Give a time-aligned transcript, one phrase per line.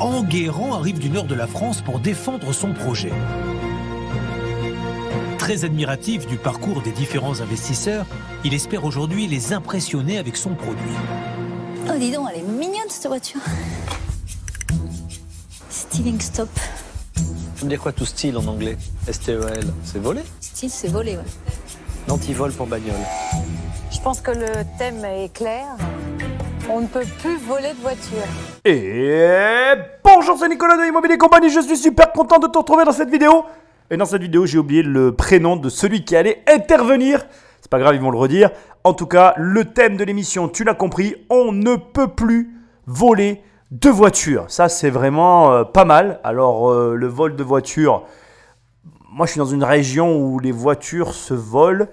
[0.00, 3.12] Enguerrand arrive du nord de la France pour défendre son projet.
[5.38, 8.06] Très admiratif du parcours des différents investisseurs,
[8.44, 10.94] il espère aujourd'hui les impressionner avec son produit.
[11.88, 13.40] Oh, dis donc, elle est mignonne cette voiture.
[15.68, 16.50] Stealing stop.
[17.14, 18.76] Ça veut dire quoi tout style en anglais?
[19.08, 19.66] S-T-E-L.
[19.82, 20.20] C'est volé?
[20.40, 21.24] Style, c'est volé, ouais.
[22.06, 22.94] L'antivol pour bagnole.
[23.90, 25.66] Je pense que le thème est clair.
[26.70, 28.28] On ne peut plus voler de voiture.
[28.64, 29.72] Et
[30.02, 31.48] bonjour, c'est Nicolas de Immobilier Compagnie.
[31.48, 33.44] Je suis super content de te retrouver dans cette vidéo.
[33.88, 37.24] Et dans cette vidéo, j'ai oublié le prénom de celui qui allait intervenir.
[37.60, 38.50] C'est pas grave, ils vont le redire.
[38.82, 42.52] En tout cas, le thème de l'émission, tu l'as compris, on ne peut plus
[42.86, 44.46] voler de voiture.
[44.48, 46.20] Ça, c'est vraiment euh, pas mal.
[46.24, 48.04] Alors, euh, le vol de voiture,
[49.10, 51.86] moi, je suis dans une région où les voitures se volent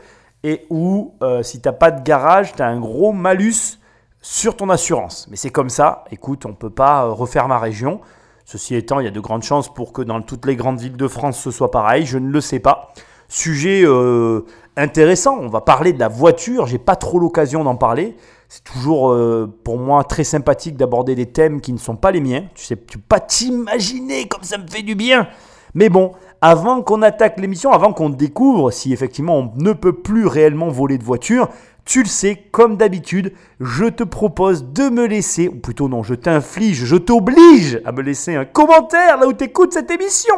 [0.43, 3.79] et où, euh, si t'as pas de garage, tu as un gros malus
[4.25, 5.27] sur ton assurance.
[5.29, 6.03] Mais c'est comme ça.
[6.09, 8.01] Écoute, on peut pas euh, refaire ma région.
[8.43, 10.97] Ceci étant, il y a de grandes chances pour que dans toutes les grandes villes
[10.97, 12.07] de France ce soit pareil.
[12.07, 12.91] Je ne le sais pas.
[13.27, 14.41] Sujet euh,
[14.77, 15.37] intéressant.
[15.39, 16.65] On va parler de la voiture.
[16.65, 18.17] J'ai pas trop l'occasion d'en parler.
[18.49, 22.21] C'est toujours euh, pour moi très sympathique d'aborder des thèmes qui ne sont pas les
[22.21, 22.45] miens.
[22.55, 25.27] Tu sais, tu peux pas t'imaginer comme ça me fait du bien.
[25.75, 30.25] Mais bon, avant qu'on attaque l'émission, avant qu'on découvre si effectivement on ne peut plus
[30.25, 31.49] réellement voler de voiture,
[31.83, 36.15] tu le sais, comme d'habitude, je te propose de me laisser, ou plutôt non, je
[36.15, 40.35] t'inflige, je t'oblige à me laisser un commentaire là où tu écoutes cette émission.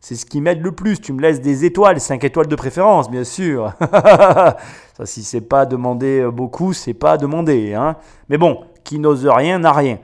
[0.00, 1.00] C'est ce qui m'aide le plus.
[1.00, 3.72] Tu me laisses des étoiles, 5 étoiles de préférence, bien sûr.
[3.80, 7.74] Ça, si c'est pas demander beaucoup, c'est pas demander.
[7.74, 7.96] Hein.
[8.28, 9.98] Mais bon, qui n'ose rien n'a rien.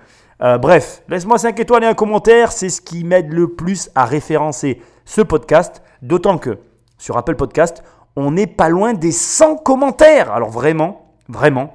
[0.45, 4.05] Euh, bref, laisse-moi 5 étoiles et un commentaire, c'est ce qui m'aide le plus à
[4.05, 5.83] référencer ce podcast.
[6.03, 6.59] D'autant que
[6.99, 7.83] sur Apple Podcast,
[8.15, 10.31] on n'est pas loin des 100 commentaires.
[10.31, 11.75] Alors vraiment, vraiment,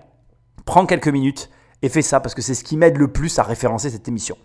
[0.66, 1.50] prends quelques minutes
[1.82, 4.38] et fais ça parce que c'est ce qui m'aide le plus à référencer cette émission.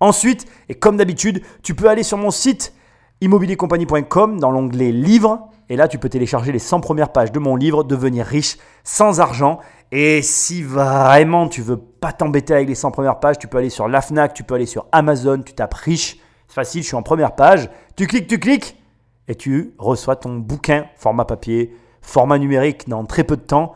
[0.00, 2.72] Ensuite, et comme d'habitude, tu peux aller sur mon site
[3.20, 7.54] immobiliercompagnie.com dans l'onglet livres et là tu peux télécharger les 100 premières pages de mon
[7.54, 9.60] livre Devenir riche sans argent.
[9.90, 13.70] Et si vraiment tu veux pas t'embêter avec les 100 premières pages, tu peux aller
[13.70, 16.96] sur la Fnac, tu peux aller sur Amazon, tu tapes riche, c'est facile, je suis
[16.96, 18.76] en première page, tu cliques, tu cliques
[19.28, 23.74] et tu reçois ton bouquin format papier, format numérique dans très peu de temps.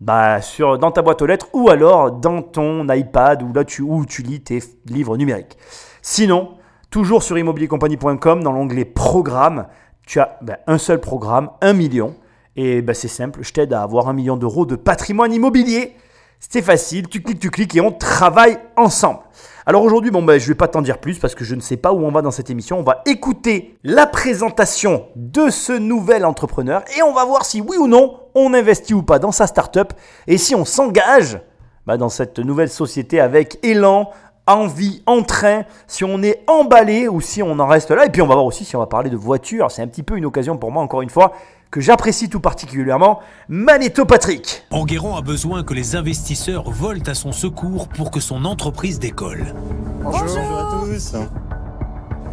[0.00, 3.82] Bah, sur, dans ta boîte aux lettres ou alors dans ton iPad où là tu,
[3.82, 5.58] où tu lis tes livres numériques.
[6.00, 6.56] Sinon,
[6.90, 9.66] toujours sur immobiliercompagnie.com, dans l'onglet programme,
[10.06, 12.14] tu as ben, un seul programme, un million.
[12.56, 15.94] Et ben, c'est simple, je t'aide à avoir un million d'euros de patrimoine immobilier.
[16.40, 19.20] C'est facile, tu cliques, tu cliques et on travaille ensemble.
[19.66, 21.60] Alors aujourd'hui, bon, ben, je ne vais pas t'en dire plus parce que je ne
[21.60, 22.78] sais pas où on va dans cette émission.
[22.78, 27.76] On va écouter la présentation de ce nouvel entrepreneur et on va voir si oui
[27.76, 29.92] ou non on investit ou pas dans sa startup
[30.26, 31.40] et si on s'engage
[31.86, 34.10] ben, dans cette nouvelle société avec élan,
[34.46, 38.06] envie, entrain, si on est emballé ou si on en reste là.
[38.06, 39.70] Et puis on va voir aussi si on va parler de voiture.
[39.70, 41.32] C'est un petit peu une occasion pour moi, encore une fois,
[41.70, 44.64] que j'apprécie tout particulièrement, Manetto Patrick.
[44.70, 49.54] Enguerrand a besoin que les investisseurs volent à son secours pour que son entreprise décolle.
[50.02, 51.14] Bonjour, bonjour à tous.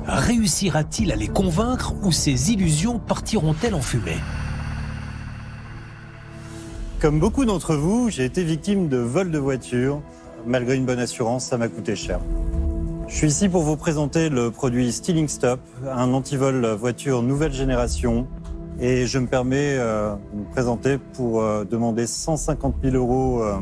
[0.08, 4.18] Réussira-t-il à les convaincre ou ses illusions partiront-elles en fumée?
[7.00, 10.02] Comme beaucoup d'entre vous, j'ai été victime de vol de voiture.
[10.48, 12.20] Malgré une bonne assurance, ça m'a coûté cher.
[13.08, 15.60] Je suis ici pour vous présenter le produit Stealing Stop,
[15.90, 18.28] un antivol voiture nouvelle génération.
[18.80, 23.56] Et je me permets euh, de me présenter pour euh, demander 150 000 euros euh,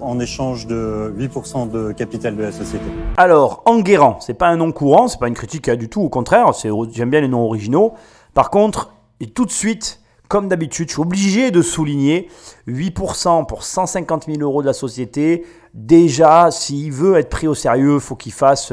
[0.00, 2.84] en échange de 8% de capital de la société.
[3.16, 6.08] Alors, Enguerrand, c'est pas un nom courant, c'est pas une critique hein, du tout, au
[6.08, 6.50] contraire,
[6.90, 7.94] j'aime bien les noms originaux.
[8.34, 12.28] Par contre, et tout de suite, comme d'habitude, je suis obligé de souligner
[12.66, 15.46] 8% pour 150 000 euros de la société.
[15.72, 18.72] Déjà, s'il veut être pris au sérieux, faut qu'il fasse,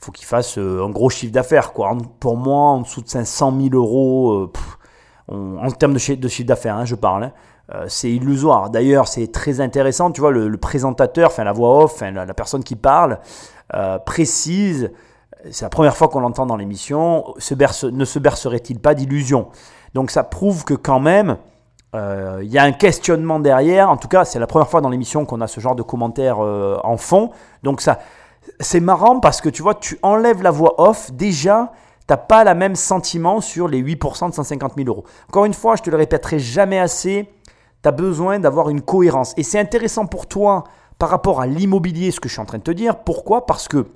[0.00, 1.72] faut qu'il fasse euh, un gros chiffre d'affaires.
[1.72, 1.96] Quoi.
[2.20, 4.50] Pour moi, en dessous de 500 000 euros,
[5.32, 7.32] euh, en termes de chiffre, d'affaires, hein, je parle, hein,
[7.74, 8.70] euh, c'est illusoire.
[8.70, 12.64] D'ailleurs, c'est très intéressant, tu vois, le, présentateur, enfin la voix off, la, la personne
[12.64, 13.18] qui parle,
[14.06, 14.90] précise,
[15.50, 19.48] c'est la première fois qu'on l'entend dans l'émission, se berce- ne se bercerait-il pas d'illusions?
[19.94, 21.36] Donc ça prouve que quand même,
[21.94, 23.90] il y a un questionnement derrière.
[23.90, 26.38] En tout cas, c'est la première fois dans l'émission qu'on a ce genre de commentaires
[26.42, 27.30] euh, en fond.
[27.62, 27.98] Donc ça,
[28.60, 32.44] c'est marrant parce que tu vois, tu enlèves la voix off, déjà, tu n'as pas
[32.44, 35.04] le même sentiment sur les 8% de 150 000 euros.
[35.28, 37.30] Encore une fois, je te le répéterai jamais assez,
[37.82, 39.34] tu as besoin d'avoir une cohérence.
[39.36, 40.64] Et c'est intéressant pour toi
[40.98, 42.96] par rapport à l'immobilier, ce que je suis en train de te dire.
[43.04, 43.46] Pourquoi?
[43.46, 43.86] Parce que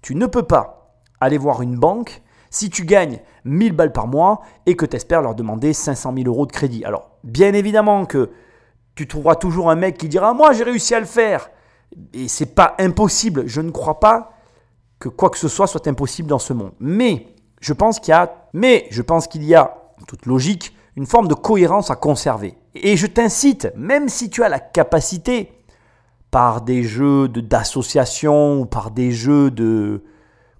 [0.00, 4.42] tu ne peux pas aller voir une banque si tu gagnes 1000 balles par mois
[4.66, 6.84] et que tu espères leur demander 500 000 euros de crédit.
[6.84, 8.30] Alors, bien évidemment que
[8.94, 11.50] tu trouveras toujours un mec qui dira Moi, j'ai réussi à le faire.
[12.12, 13.44] Et c'est pas impossible.
[13.46, 14.32] Je ne crois pas
[14.98, 16.72] que quoi que ce soit soit impossible dans ce monde.
[16.80, 17.26] Mais
[17.60, 19.74] je pense qu'il y a, mais je pense qu'il y a,
[20.06, 22.54] toute logique, une forme de cohérence à conserver.
[22.74, 25.52] Et je t'incite, même si tu as la capacité,
[26.30, 30.02] par des jeux de- d'association ou par des jeux de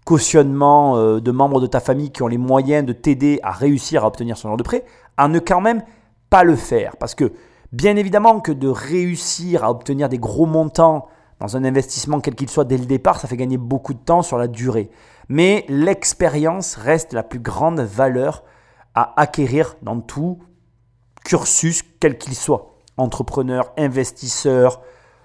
[0.05, 4.05] cautionnement euh, de membres de ta famille qui ont les moyens de t'aider à réussir
[4.05, 4.85] à obtenir ce genre de prêt,
[5.17, 5.83] à ne quand même
[6.29, 6.97] pas le faire.
[6.99, 7.33] Parce que
[7.73, 11.07] bien évidemment que de réussir à obtenir des gros montants
[11.43, 14.23] dans un investissement quel qu'il soit dès le départ, ça fait gagner beaucoup de temps
[14.23, 14.91] sur la durée.
[15.29, 18.45] Mais l'expérience reste la plus grande valeur
[18.95, 20.39] à acquérir dans tout
[21.25, 22.77] cursus quel qu'il soit.
[22.97, 24.83] Entrepreneur, investisseur,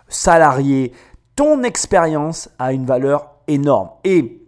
[0.08, 0.92] salarié,
[1.36, 3.92] ton expérience a une valeur énorme.
[4.04, 4.44] Et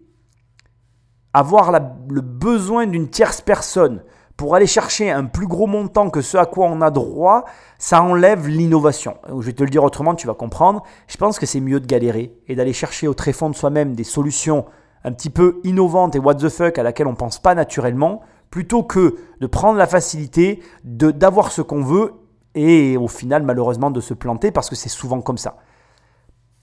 [1.33, 4.01] avoir le besoin d'une tierce personne
[4.39, 7.43] pour aller chercher un plus gros montant que ce à quoi on a droit,
[7.77, 9.17] ça enlève l'innovation.
[9.27, 10.81] Je vais te le dire autrement, tu vas comprendre.
[11.09, 14.05] Je pense que c'est mieux de galérer et d'aller chercher au tréfonds de soi-même des
[14.05, 14.63] solutions
[15.03, 18.21] un petit peu innovantes et what the fuck à laquelle on ne pense pas naturellement,
[18.49, 22.13] plutôt que de prendre la facilité d'avoir ce qu'on veut
[22.55, 25.57] et au final malheureusement de se planter parce que c'est souvent comme ça.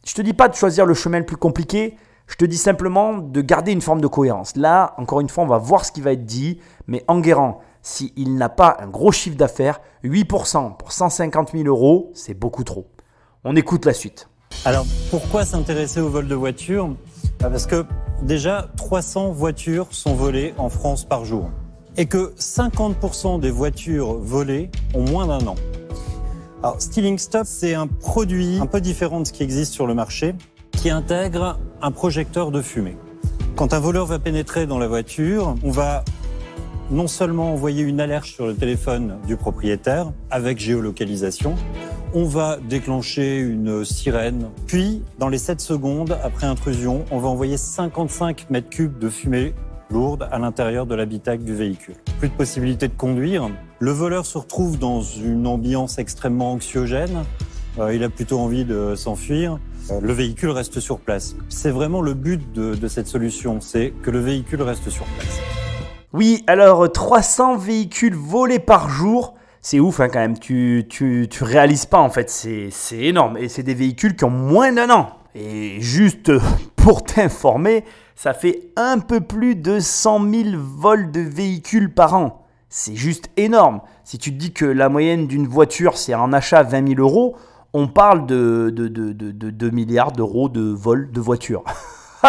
[0.07, 3.19] Je te dis pas de choisir le chemin le plus compliqué, je te dis simplement
[3.19, 4.57] de garder une forme de cohérence.
[4.57, 8.35] Là, encore une fois, on va voir ce qui va être dit, mais Enguerrand, s'il
[8.37, 12.89] n'a pas un gros chiffre d'affaires, 8% pour 150 000 euros, c'est beaucoup trop.
[13.45, 14.29] On écoute la suite.
[14.65, 16.89] Alors, pourquoi s'intéresser au vol de voitures?
[17.39, 17.87] Bah, Parce que
[18.23, 21.49] déjà, 300 voitures sont volées en France par jour.
[21.97, 25.55] Et que 50% des voitures volées ont moins d'un an.
[26.65, 29.95] Alors, Stealing Stop, c'est un produit un peu différent de ce qui existe sur le
[29.95, 30.35] marché,
[30.73, 32.97] qui intègre un projecteur de fumée.
[33.55, 36.03] Quand un voleur va pénétrer dans la voiture, on va
[36.91, 41.55] non seulement envoyer une alerte sur le téléphone du propriétaire avec géolocalisation,
[42.15, 47.57] on va déclencher une sirène, puis dans les 7 secondes après intrusion, on va envoyer
[47.57, 49.55] 55 mètres cubes de fumée
[49.91, 51.97] lourde à l'intérieur de l'habitacle du véhicule.
[52.19, 53.51] Plus de possibilité de conduire.
[53.79, 57.25] Le voleur se retrouve dans une ambiance extrêmement anxiogène.
[57.79, 59.59] Euh, il a plutôt envie de s'enfuir.
[59.91, 61.37] Euh, le véhicule reste sur place.
[61.49, 65.66] C'est vraiment le but de, de cette solution, c'est que le véhicule reste sur place.
[66.17, 71.85] Oui, alors 300 véhicules volés par jour, c'est ouf hein, quand même, tu, tu, réalises
[71.85, 73.37] pas en fait, c'est énorme.
[73.37, 75.11] Et c'est des véhicules qui ont moins d'un an.
[75.35, 76.33] Et juste
[76.77, 77.85] pour t'informer,
[78.15, 82.47] ça fait un peu plus de 100 000 vols de véhicules par an.
[82.71, 83.83] C'est juste énorme.
[84.03, 87.01] Si tu te dis que la moyenne d'une voiture, c'est un achat à 20 000
[87.03, 87.37] euros,
[87.75, 91.65] on parle de, de, de, de, de 2 milliards d'euros de vol de voitures.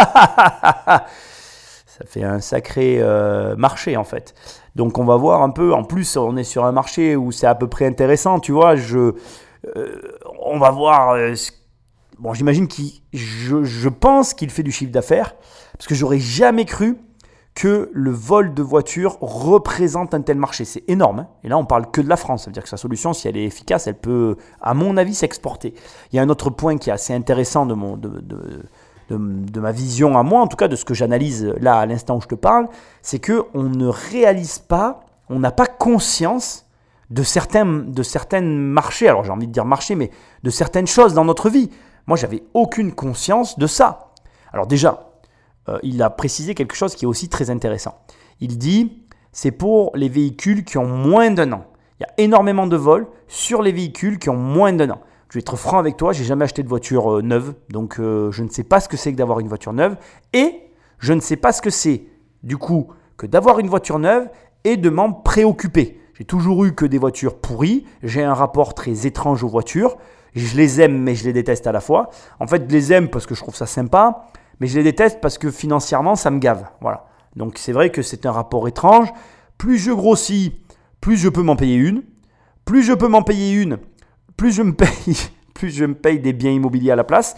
[1.97, 4.35] ça fait un sacré euh, marché en fait.
[4.75, 5.73] Donc on va voir un peu.
[5.73, 8.75] En plus, on est sur un marché où c'est à peu près intéressant, tu vois.
[8.75, 9.13] Euh,
[10.39, 11.11] on va voir.
[11.13, 11.33] euh,
[12.19, 15.35] bon, j'imagine qu'il, je, pense qu'il fait du chiffre d'affaires
[15.73, 16.97] parce que j'aurais jamais cru
[17.55, 20.63] que le vol de voiture représente un tel marché.
[20.63, 21.21] C'est énorme.
[21.21, 21.27] hein.
[21.43, 22.43] Et là, on parle que de la France.
[22.43, 25.15] Ça veut dire que sa solution, si elle est efficace, elle peut, à mon avis,
[25.15, 25.73] s'exporter.
[26.11, 27.99] Il y a un autre point qui est assez intéressant de mon,
[29.09, 32.17] de, ma vision à moi, en tout cas de ce que j'analyse là à l'instant
[32.17, 32.67] où je te parle,
[33.01, 36.65] c'est que on ne réalise pas, on n'a pas conscience
[37.09, 39.07] de certains, de marchés.
[39.07, 40.11] Alors j'ai envie de dire marché, mais
[40.43, 41.69] de certaines choses dans notre vie.
[42.05, 44.13] Moi, j'avais aucune conscience de ça.
[44.53, 45.11] Alors déjà,
[45.69, 47.99] euh, il a précisé quelque chose qui est aussi très intéressant.
[48.39, 51.65] Il dit, c'est pour les véhicules qui ont moins d'un an.
[51.99, 55.01] Il y a énormément de vols sur les véhicules qui ont moins d'un an.
[55.29, 58.31] Je vais être franc avec toi, j'ai jamais acheté de voiture euh, neuve, donc euh,
[58.31, 59.97] je ne sais pas ce que c'est que d'avoir une voiture neuve,
[60.33, 62.03] et je ne sais pas ce que c'est,
[62.43, 64.29] du coup, que d'avoir une voiture neuve
[64.63, 65.99] et de m'en préoccuper.
[66.13, 69.97] J'ai toujours eu que des voitures pourries, j'ai un rapport très étrange aux voitures,
[70.33, 72.09] je les aime mais je les déteste à la fois.
[72.39, 74.27] En fait, je les aime parce que je trouve ça sympa,
[74.59, 76.65] mais je les déteste parce que financièrement, ça me gave.
[76.81, 77.05] Voilà.
[77.35, 79.09] Donc c'est vrai que c'est un rapport étrange.
[79.57, 80.59] Plus je grossis,
[81.01, 82.03] plus je peux m'en payer une.
[82.65, 83.77] Plus je peux m'en payer une,
[84.37, 84.61] plus je
[85.85, 87.35] me paye, des biens immobiliers à la place.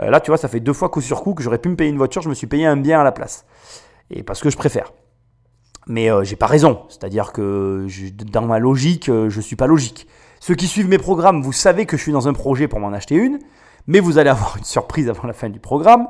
[0.00, 1.76] Euh, là, tu vois, ça fait deux fois coup sur coup que j'aurais pu me
[1.76, 3.44] payer une voiture, je me suis payé un bien à la place.
[4.10, 4.92] Et parce que je préfère.
[5.86, 6.82] Mais euh, j'ai pas raison.
[6.88, 7.86] C'est-à-dire que
[8.30, 10.06] dans ma logique, euh, je suis pas logique.
[10.40, 12.92] Ceux qui suivent mes programmes, vous savez que je suis dans un projet pour m'en
[12.92, 13.38] acheter une,
[13.86, 16.06] mais vous allez avoir une surprise avant la fin du programme.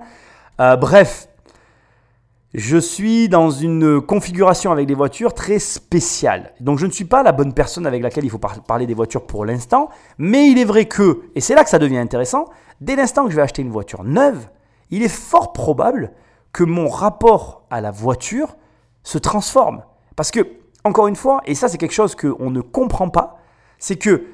[0.61, 1.29] Euh, bref,
[2.55, 6.53] je suis dans une configuration avec des voitures très spéciale.
[6.61, 8.95] Donc je ne suis pas la bonne personne avec laquelle il faut par- parler des
[8.95, 12.47] voitures pour l'instant, mais il est vrai que, et c'est là que ça devient intéressant,
[12.81, 14.49] dès l'instant que je vais acheter une voiture neuve,
[14.91, 16.13] il est fort probable
[16.53, 18.57] que mon rapport à la voiture
[19.03, 19.83] se transforme.
[20.17, 20.47] Parce que,
[20.85, 23.39] encore une fois, et ça c'est quelque chose qu'on ne comprend pas,
[23.79, 24.27] c'est que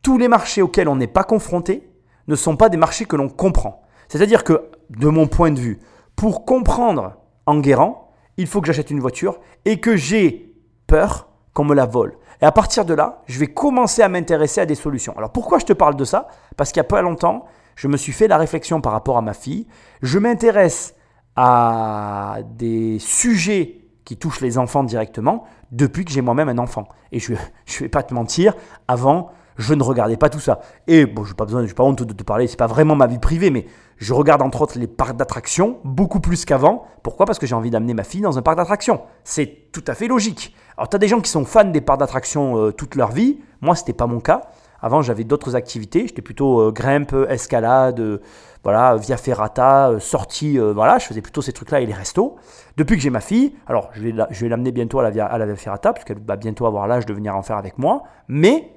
[0.00, 1.90] tous les marchés auxquels on n'est pas confronté
[2.28, 3.82] ne sont pas des marchés que l'on comprend.
[4.08, 5.80] C'est-à-dire que, de mon point de vue,
[6.16, 7.16] pour comprendre
[7.48, 10.54] en guérant, il faut que j'achète une voiture et que j'ai
[10.86, 12.18] peur qu'on me la vole.
[12.42, 15.16] Et à partir de là, je vais commencer à m'intéresser à des solutions.
[15.16, 16.28] Alors pourquoi je te parle de ça?
[16.58, 19.22] Parce qu'il y a pas longtemps, je me suis fait la réflexion par rapport à
[19.22, 19.66] ma fille.
[20.02, 20.94] Je m'intéresse
[21.36, 26.86] à des sujets qui touchent les enfants directement depuis que j'ai moi-même un enfant.
[27.12, 27.38] Et je ne
[27.80, 28.54] vais pas te mentir,
[28.88, 30.60] avant, je ne regardais pas tout ça.
[30.86, 32.94] Et bon, je n'ai pas besoin, je pas honte de te parler, c'est pas vraiment
[32.94, 33.64] ma vie privée, mais
[33.98, 36.86] je regarde entre autres les parcs d'attractions beaucoup plus qu'avant.
[37.02, 37.26] Pourquoi?
[37.26, 39.02] Parce que j'ai envie d'amener ma fille dans un parc d'attractions.
[39.24, 40.54] C'est tout à fait logique.
[40.76, 43.40] Alors, tu as des gens qui sont fans des parcs d'attractions euh, toute leur vie.
[43.60, 44.42] Moi, ce n'était pas mon cas.
[44.80, 46.06] Avant, j'avais d'autres activités.
[46.06, 48.20] J'étais plutôt euh, grimpe, escalade, euh,
[48.62, 50.58] voilà, via ferrata, sortie.
[50.58, 52.36] voilà, je faisais plutôt ces trucs-là et les restos.
[52.76, 55.46] Depuis que j'ai ma fille, alors je vais, l'amener bientôt à la, via, à la
[55.46, 58.02] via ferrata, puisqu'elle va bientôt avoir l'âge de venir en faire avec moi.
[58.28, 58.70] Mais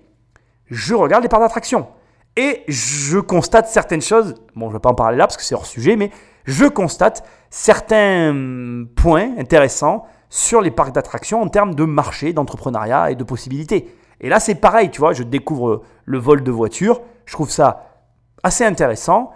[0.68, 1.88] je regarde les parcs d'attractions.
[2.38, 4.36] Et je constate certaines choses.
[4.56, 6.12] Bon, je ne vais pas en parler là parce que c'est hors sujet, mais
[6.46, 13.16] je constate certains points intéressants sur les parcs d'attractions en termes de marché, d'entrepreneuriat et
[13.16, 13.94] de possibilités.
[14.22, 17.02] Et là, c'est pareil, tu vois, je découvre le vol de voiture.
[17.26, 17.86] Je trouve ça
[18.44, 19.32] assez intéressant.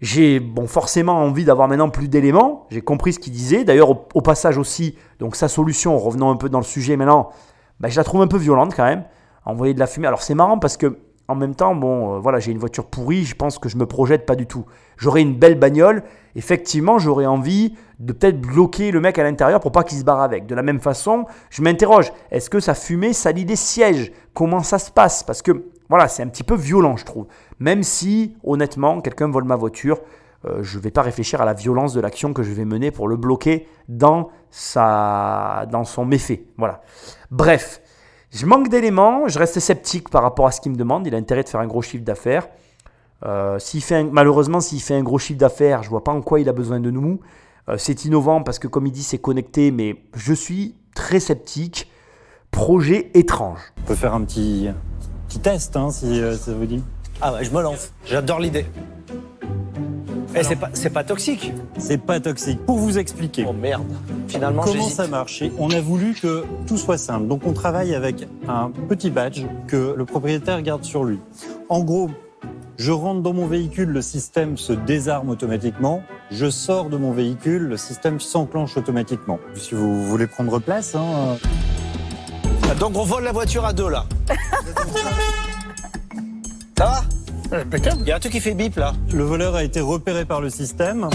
[0.00, 2.66] J'ai bon, forcément envie d'avoir maintenant plus d'éléments.
[2.70, 3.62] J'ai compris ce qu'il disait.
[3.62, 7.30] D'ailleurs, au, passage aussi, donc sa solution, revenons un peu dans le sujet maintenant,
[7.78, 9.04] bah, je la trouve un peu violente quand même.
[9.44, 10.08] Envoyer de la fumée.
[10.08, 10.98] Alors, c'est marrant parce que
[11.32, 13.86] en même temps, bon, euh, voilà, j'ai une voiture pourrie, je pense que je me
[13.86, 14.64] projette pas du tout.
[14.96, 16.02] J'aurais une belle bagnole,
[16.36, 20.20] effectivement, j'aurais envie de peut-être bloquer le mec à l'intérieur pour pas qu'il se barre
[20.20, 20.46] avec.
[20.46, 24.12] De la même façon, je m'interroge, est-ce que sa fumée salit des sièges?
[24.34, 25.22] Comment ça se passe?
[25.22, 27.26] Parce que, voilà, c'est un petit peu violent, je trouve.
[27.58, 30.00] Même si, honnêtement, quelqu'un vole ma voiture,
[30.44, 32.90] euh, je ne vais pas réfléchir à la violence de l'action que je vais mener
[32.90, 36.44] pour le bloquer dans, sa, dans son méfait.
[36.56, 36.82] Voilà.
[37.30, 37.80] Bref,
[38.32, 41.06] je manque d'éléments, je reste sceptique par rapport à ce qu'il me demande.
[41.06, 42.48] Il a intérêt de faire un gros chiffre d'affaires.
[43.24, 46.48] Euh, fait malheureusement, s'il fait un gros chiffre d'affaires, je vois pas en quoi il
[46.48, 47.20] a besoin de nous.
[47.68, 51.90] Euh, c'est innovant parce que, comme il dit, c'est connecté, mais je suis très sceptique.
[52.50, 53.60] Projet étrange.
[53.78, 54.68] On peut faire un petit,
[55.28, 56.82] petit test, hein, si euh, ça vous dit.
[57.20, 57.92] Ah ouais, je me lance.
[58.04, 58.66] J'adore l'idée.
[60.34, 61.52] Eh, c'est pas, pas toxique.
[61.78, 62.64] C'est pas toxique.
[62.64, 63.44] Pour vous expliquer.
[63.48, 63.86] Oh merde.
[64.28, 67.26] Finalement, comment ça marche On a voulu que tout soit simple.
[67.26, 71.20] Donc on travaille avec un petit badge que le propriétaire garde sur lui.
[71.68, 72.10] En gros,
[72.78, 76.02] je rentre dans mon véhicule, le système se désarme automatiquement.
[76.30, 79.38] Je sors de mon véhicule, le système s'enclenche automatiquement.
[79.54, 80.94] Si vous voulez prendre place.
[80.94, 81.36] Hein...
[82.70, 84.06] Ah, donc on vole la voiture à deux là.
[86.78, 87.02] ça va?
[87.52, 88.94] Il y a un truc qui fait bip là.
[89.12, 91.08] Le voleur a été repéré par le système.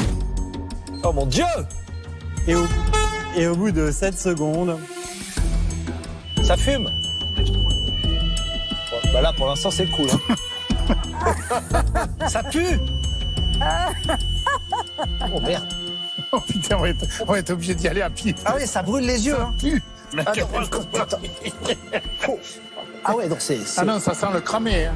[1.03, 1.45] Oh mon dieu
[2.47, 2.65] Et au,
[3.35, 4.77] et au bout de 7 secondes.
[6.43, 6.89] Ça fume
[9.13, 10.07] Bah là pour l'instant c'est cool.
[10.11, 10.35] Hein.
[12.27, 12.79] ça pue
[15.33, 15.67] Oh merde
[16.33, 18.35] Oh putain, on va être, obligé d'y aller à pied.
[18.43, 19.37] Ah oui, ça brûle les yeux.
[19.39, 19.53] Hein.
[23.05, 23.59] Ah ouais, donc c'est.
[23.77, 24.87] Ah non, ça sent le cramé.
[24.87, 24.95] Hein.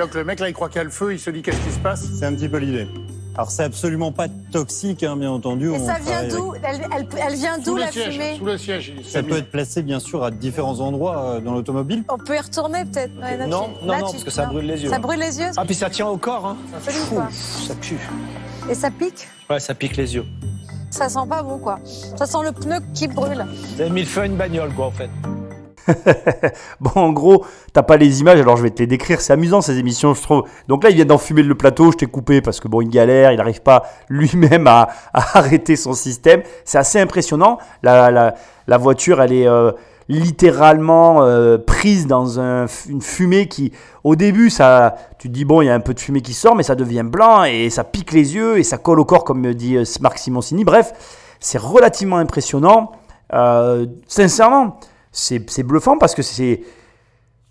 [0.00, 1.58] Donc le mec là, il croit qu'il y a le feu, il se dit qu'est-ce
[1.58, 2.06] qui se passe?
[2.18, 2.88] C'est un petit peu l'idée.
[3.34, 5.70] Alors c'est absolument pas toxique, hein, bien entendu.
[5.74, 6.54] Et ça vient d'où?
[6.54, 8.36] Elle, vient d'où la fumée?
[8.38, 8.94] Sous le siège.
[9.04, 12.02] Ça peut être placé bien sûr à différents endroits euh, dans l'automobile.
[12.08, 13.12] On peut y retourner peut-être.
[13.46, 14.88] non, non, non, parce que ça brûle les yeux.
[14.88, 15.50] Ça brûle les yeux.
[15.58, 16.46] Ah puis ça tient au corps.
[16.46, 16.56] Hein.
[16.82, 17.98] Ça pue.
[18.70, 19.28] Et ça pique?
[19.50, 20.24] Ouais, ça pique les yeux.
[20.90, 21.78] Ça sent pas bon quoi.
[22.16, 23.44] Ça sent le pneu qui brûle.
[23.74, 25.10] Vous avez mis le feu à une bagnole quoi en fait.
[26.80, 29.20] bon, en gros, t'as pas les images, alors je vais te les décrire.
[29.20, 30.44] C'est amusant ces émissions, je trouve.
[30.68, 33.32] Donc là, il vient d'enfumer le plateau, je t'ai coupé parce que bon, il galère,
[33.32, 36.42] il n'arrive pas lui-même à, arrêter son système.
[36.64, 37.58] C'est assez impressionnant.
[37.82, 38.34] La,
[38.78, 39.72] voiture, elle est euh,
[40.08, 43.72] littéralement euh, prise dans une fumée qui,
[44.04, 46.34] au début, ça, tu te dis bon, il y a un peu de fumée qui
[46.34, 49.24] sort, mais ça devient blanc et ça pique les yeux et ça colle au corps,
[49.24, 50.64] comme me dit euh, Marc Simoncini.
[50.64, 50.92] Bref,
[51.40, 52.92] c'est relativement impressionnant.
[54.06, 54.78] sincèrement,
[55.12, 56.62] c'est bluffant parce que c'est.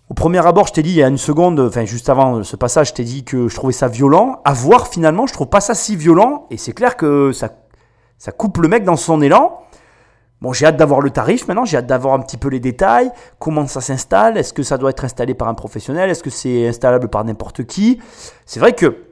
[0.08, 2.56] Au premier abord, je t'ai dit il y a une seconde, enfin juste avant ce
[2.56, 4.40] passage, je t'ai dit que je trouvais ça violent.
[4.44, 6.46] À voir finalement, je trouve pas ça si violent.
[6.50, 7.50] Et c'est clair que ça,
[8.18, 9.60] ça coupe le mec dans son élan.
[10.40, 13.10] Bon, j'ai hâte d'avoir le tarif maintenant, j'ai hâte d'avoir un petit peu les détails,
[13.38, 16.66] comment ça s'installe, est-ce que ça doit être installé par un professionnel, est-ce que c'est
[16.66, 18.00] installable par n'importe qui?
[18.46, 19.04] C'est vrai que,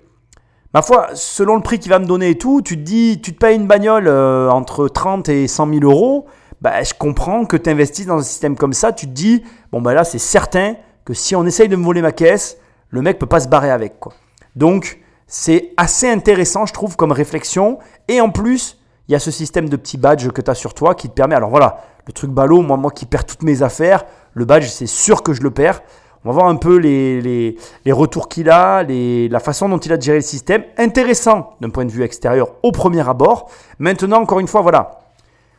[0.73, 3.35] ma foi, selon le prix qu'il va me donner et tout, tu te dis, tu
[3.35, 6.25] te payes une bagnole euh, entre 30 et 100 000 euros,
[6.61, 9.81] bah, je comprends que tu investis dans un système comme ça, tu te dis, bon,
[9.81, 10.75] bah là, c'est certain
[11.05, 12.59] que si on essaye de me voler ma caisse,
[12.91, 14.00] le mec peut pas se barrer avec.
[14.00, 14.12] Quoi.
[14.57, 17.79] Donc, c'est assez intéressant, je trouve, comme réflexion.
[18.09, 20.75] Et en plus, il y a ce système de petits badges que tu as sur
[20.75, 21.35] toi qui te permet.
[21.35, 24.87] Alors voilà, le truc ballot, moi, moi qui perds toutes mes affaires, le badge, c'est
[24.87, 25.83] sûr que je le perds.
[26.25, 29.79] On va voir un peu les, les, les retours qu'il a, les, la façon dont
[29.79, 30.65] il a géré le système.
[30.77, 33.50] Intéressant d'un point de vue extérieur au premier abord.
[33.79, 34.98] Maintenant, encore une fois, voilà.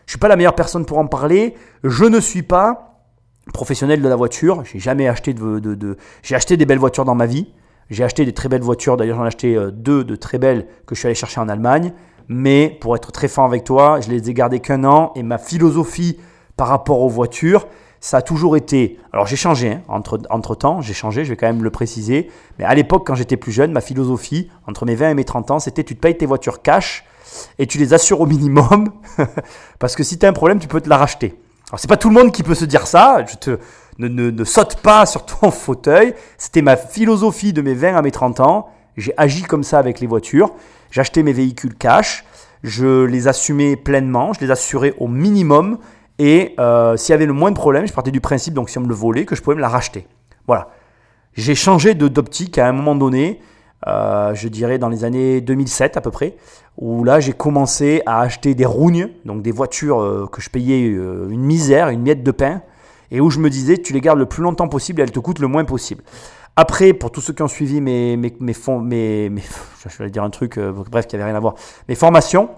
[0.10, 1.54] Je suis pas la meilleure personne pour en parler.
[1.84, 3.04] Je ne suis pas
[3.54, 4.64] professionnel de la voiture.
[4.66, 7.54] J'ai jamais acheté de, de, j'ai acheté des belles voitures dans ma vie.
[7.92, 8.98] J'ai acheté des très belles voitures.
[8.98, 11.48] D'ailleurs, j'en ai acheté euh, deux de très belles que je suis allé chercher en
[11.48, 11.94] Allemagne.
[12.28, 15.38] Mais pour être très franc avec toi, je les ai gardées qu'un an et ma
[15.38, 16.18] philosophie
[16.58, 17.68] par rapport aux voitures,
[18.00, 18.98] ça a toujours été.
[19.14, 22.32] Alors j'ai changé hein, entre, entre temps, j'ai changé, je vais quand même le préciser.
[22.58, 25.52] Mais à l'époque, quand j'étais plus jeune, ma philosophie entre mes 20 et mes 30
[25.52, 27.06] ans, c'était tu te payes tes voitures cash
[27.58, 28.90] et tu les assures au minimum
[29.80, 31.40] parce que si tu as un problème, tu peux te la racheter.
[31.70, 33.24] Alors c'est pas tout le monde qui peut se dire ça.
[33.28, 33.60] Je te
[34.00, 36.16] ne, ne, ne saute pas sur ton fauteuil.
[36.38, 38.70] C'était ma philosophie de mes 20 à mes 30 ans.
[38.98, 40.54] J'ai agi comme ça avec les voitures.
[40.92, 42.26] J'achetais mes véhicules cash.
[42.64, 44.34] Je les assumais pleinement.
[44.34, 45.78] Je les assurais au minimum.
[46.20, 48.78] Et euh, s'il y avait le moins de problèmes, je partais du principe, donc si
[48.78, 50.06] on me le volait, que je pouvais me la racheter.
[50.48, 50.68] Voilà.
[51.34, 53.40] J'ai changé d'optique à un moment donné,
[53.88, 56.36] euh, je dirais dans les années 2007 à peu près,
[56.78, 60.90] où là j'ai commencé à acheter des rougnes, donc des voitures euh, que je payais
[60.90, 62.62] euh, une misère, une miette de pain,
[63.12, 65.20] et où je me disais tu les gardes le plus longtemps possible et elles te
[65.20, 66.04] coûtent le moins possible.
[66.56, 69.32] Après, pour tous ceux qui ont suivi mes, mes, mes, fonds- mes,
[69.88, 71.56] je vais dire un truc, bref, qui avait rien à voir,
[71.88, 72.50] mes formations,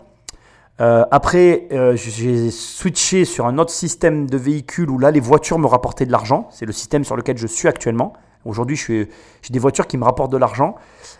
[0.79, 6.07] après, j'ai switché sur un autre système de véhicule où là, les voitures me rapportaient
[6.07, 6.49] de l'argent.
[6.49, 8.13] C'est le système sur lequel je suis actuellement.
[8.45, 9.07] Aujourd'hui, j'ai
[9.49, 10.75] des voitures qui me rapportent de l'argent.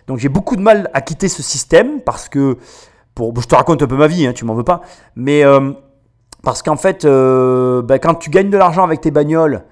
[0.08, 2.58] Donc, j'ai beaucoup de mal à quitter ce système parce que,
[3.16, 4.82] pour, je te raconte un peu ma vie, hein, tu m'en veux pas,
[5.16, 5.72] mais euh,
[6.44, 9.64] parce qu'en fait, euh, ben, quand tu gagnes de l'argent avec tes bagnoles,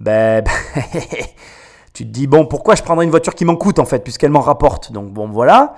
[0.00, 0.42] ben,
[1.94, 4.30] tu te dis, bon, pourquoi je prendrais une voiture qui m'en coûte en fait, puisqu'elle
[4.30, 4.92] m'en rapporte?
[4.92, 5.74] Donc, bon, voilà.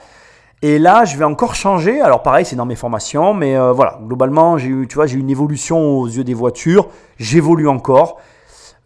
[0.60, 2.00] Et là, je vais encore changer.
[2.00, 6.06] Alors pareil, c'est dans mes formations, mais euh, voilà, globalement, j'ai eu une évolution aux
[6.06, 6.88] yeux des voitures.
[7.18, 8.18] J'évolue encore.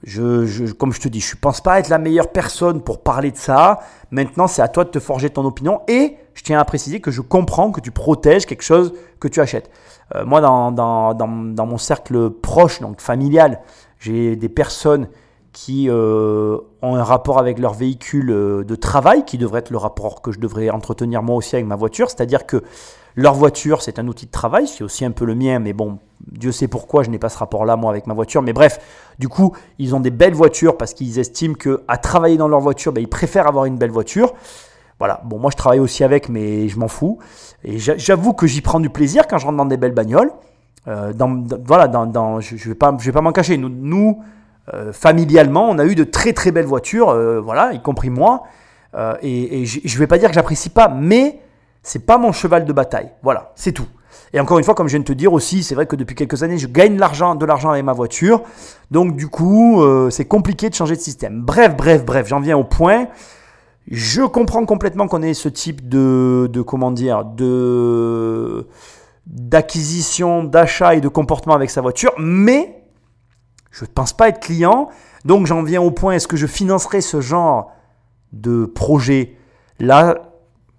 [0.04, 3.36] Comme je te dis, je ne pense pas être la meilleure personne pour parler de
[3.36, 3.80] ça.
[4.10, 5.82] Maintenant, c'est à toi de te forger ton opinion.
[5.88, 9.40] Et je tiens à préciser que je comprends que tu protèges quelque chose que tu
[9.40, 9.70] achètes.
[10.14, 13.60] Euh, moi, dans, dans mon cercle proche, donc familial,
[13.98, 15.08] j'ai des personnes
[15.52, 19.76] qui euh, ont un rapport avec leur véhicule euh, de travail, qui devrait être le
[19.78, 22.08] rapport que je devrais entretenir moi aussi avec ma voiture.
[22.10, 22.62] C'est-à-dire que
[23.16, 25.98] leur voiture, c'est un outil de travail, c'est aussi un peu le mien, mais bon,
[26.30, 28.40] Dieu sait pourquoi je n'ai pas ce rapport-là moi avec ma voiture.
[28.40, 28.80] Mais bref,
[29.18, 32.92] du coup, ils ont des belles voitures parce qu'ils estiment qu'à travailler dans leur voiture,
[32.92, 34.32] ben, ils préfèrent avoir une belle voiture.
[34.98, 37.18] Voilà, bon, moi je travaille aussi avec, mais je m'en fous.
[37.64, 40.30] Et j'a- j'avoue que j'y prends du plaisir quand je rentre dans des belles bagnoles.
[40.88, 41.12] Euh,
[41.66, 43.58] voilà, je ne vais pas, m'en cacher.
[43.58, 44.22] Nous,
[44.72, 48.44] euh, familialement, on a eu de très très belles voitures, euh, voilà, y compris moi.
[48.94, 51.40] Euh, et et je ne vais pas dire que j'apprécie pas, mais
[51.82, 53.10] c'est pas mon cheval de bataille.
[53.22, 53.88] Voilà, c'est tout.
[54.34, 56.14] Et encore une fois, comme je viens de te dire aussi, c'est vrai que depuis
[56.14, 58.42] quelques années, je gagne de l'argent, de l'argent avec ma voiture.
[58.90, 61.42] Donc du coup, euh, c'est compliqué de changer de système.
[61.42, 63.08] Bref, bref, bref, j'en viens au point.
[63.90, 68.68] Je comprends complètement qu'on ait ce type de, de comment dire, de
[69.26, 72.81] d'acquisition, d'achat et de comportement avec sa voiture, mais
[73.72, 74.88] je ne pense pas être client.
[75.24, 77.72] Donc j'en viens au point, est-ce que je financerai ce genre
[78.32, 79.36] de projet?
[79.80, 80.32] Là,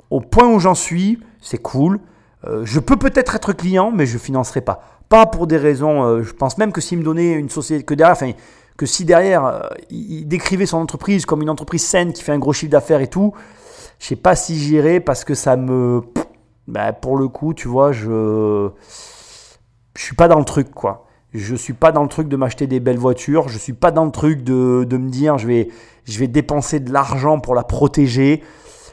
[0.09, 1.99] au point où j'en suis, c'est cool.
[2.45, 4.81] Euh, je peux peut-être être client, mais je ne financerai pas.
[5.09, 7.93] Pas pour des raisons, euh, je pense même que s'il me donnait une société, que
[7.93, 8.31] derrière, enfin,
[8.77, 12.39] que si derrière, euh, il décrivait son entreprise comme une entreprise saine qui fait un
[12.39, 13.33] gros chiffre d'affaires et tout,
[13.99, 16.01] je sais pas si j'irai parce que ça me...
[16.67, 18.69] Bah, pour le coup, tu vois, je...
[19.95, 21.02] Je suis pas dans le truc, quoi.
[21.33, 23.49] Je suis pas dans le truc de m'acheter des belles voitures.
[23.49, 25.69] Je suis pas dans le truc de, de me dire je vais,
[26.05, 28.43] je vais dépenser de l'argent pour la protéger.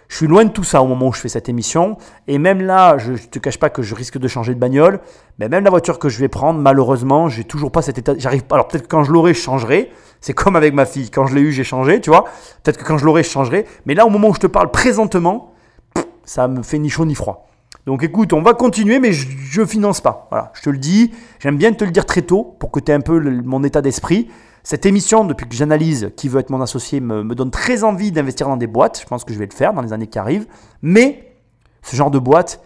[0.08, 1.96] Je suis loin de tout ça au moment où je fais cette émission.
[2.26, 5.00] Et même là, je ne te cache pas que je risque de changer de bagnole.
[5.38, 8.14] Mais même la voiture que je vais prendre, malheureusement, j'ai toujours pas cet état.
[8.16, 8.42] J'arrive.
[8.50, 9.92] Alors peut-être que quand je l'aurai, je changerai.
[10.20, 11.10] C'est comme avec ma fille.
[11.10, 12.24] Quand je l'ai eu, j'ai changé, tu vois.
[12.62, 13.66] Peut-être que quand je l'aurai, je changerai.
[13.84, 15.52] Mais là, au moment où je te parle présentement,
[16.24, 17.49] ça me fait ni chaud ni froid.
[17.86, 20.26] Donc écoute, on va continuer, mais je ne finance pas.
[20.30, 21.12] Voilà, je te le dis.
[21.38, 23.82] J'aime bien te le dire très tôt pour que tu aies un peu mon état
[23.82, 24.28] d'esprit.
[24.62, 28.46] Cette émission, depuis que j'analyse qui veut être mon associé, me, donne très envie d'investir
[28.48, 29.00] dans des boîtes.
[29.00, 30.46] Je pense que je vais le faire dans les années qui arrivent.
[30.82, 31.34] Mais
[31.82, 32.60] ce genre de boîte,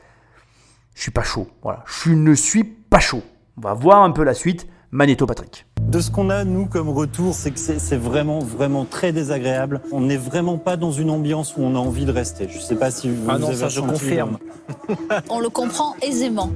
[0.94, 1.46] je suis pas chaud.
[1.62, 3.22] Voilà, je ne suis pas chaud.
[3.56, 4.66] On va voir un peu la suite.
[4.90, 5.66] Magnéto Patrick.
[5.86, 9.80] De ce qu'on a, nous, comme retour, c'est que c'est vraiment, vraiment très désagréable.
[9.92, 12.48] On n'est vraiment pas dans une ambiance où on a envie de rester.
[12.50, 14.38] Je sais pas si vous, Ah vous non, avez ça, je confirme.
[15.30, 16.50] On le comprend aisément.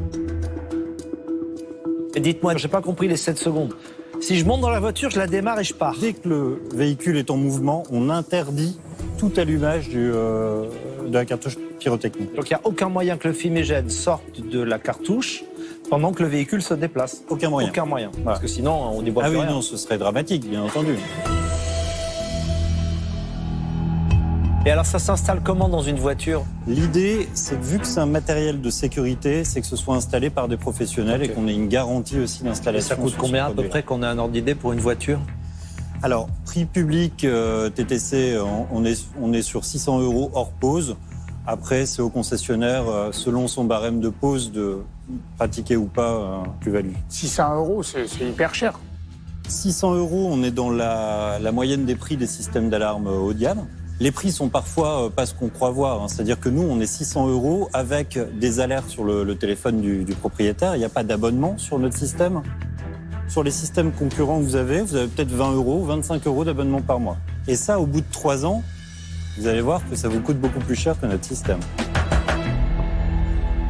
[2.14, 3.75] Et dites-moi, j'ai pas compris les 7 secondes.
[4.21, 5.95] Si je monte dans la voiture, je la démarre et je pars.
[6.01, 8.77] Dès que le véhicule est en mouvement, on interdit
[9.19, 10.64] tout allumage du, euh,
[11.07, 12.35] de la cartouche pyrotechnique.
[12.35, 15.45] Donc il n'y a aucun moyen que le fumigène sorte de la cartouche
[15.88, 17.22] pendant que le véhicule se déplace.
[17.29, 17.68] Aucun moyen.
[17.68, 18.11] Aucun moyen.
[18.24, 19.51] Parce que sinon, on n'y voit Ah oui, rien.
[19.51, 20.96] non, ce serait dramatique, bien entendu.
[24.66, 26.44] Et alors ça s'installe comment dans une voiture?
[26.66, 30.29] L'idée, c'est que vu que c'est un matériel de sécurité, c'est que ce soit installé
[30.29, 32.96] par des professionnels et qu'on ait une garantie aussi d'installation.
[32.96, 35.20] ça coûte combien à peu près qu'on ait un ordre d'idée pour une voiture?
[36.03, 40.96] Alors, prix public euh, TTC, on, on est, on est sur 600 euros hors pause.
[41.46, 44.79] Après, c'est au concessionnaire, euh, selon son barème de pause, de
[45.37, 46.92] pratiquer ou pas euh, plus-value.
[47.09, 48.79] 600 euros, c'est hyper cher.
[49.49, 53.33] 600 euros, on est dans la, la moyenne des prix des systèmes d'alarme euh, haut
[53.33, 53.66] de gamme.
[54.01, 56.03] Les prix sont parfois euh, pas ce qu'on croit voir.
[56.03, 56.09] hein.
[56.09, 60.05] C'est-à-dire que nous, on est 600 euros avec des alertes sur le, le téléphone du,
[60.05, 60.77] du propriétaire.
[60.77, 62.42] Il n'y a pas d'abonnement sur notre système.
[63.29, 66.81] Sur les systèmes concurrents que vous avez, vous avez peut-être 20 euros, 25 euros d'abonnement
[66.81, 67.16] par mois.
[67.47, 68.62] Et ça, au bout de trois ans,
[69.38, 71.61] vous allez voir que ça vous coûte beaucoup plus cher que notre système.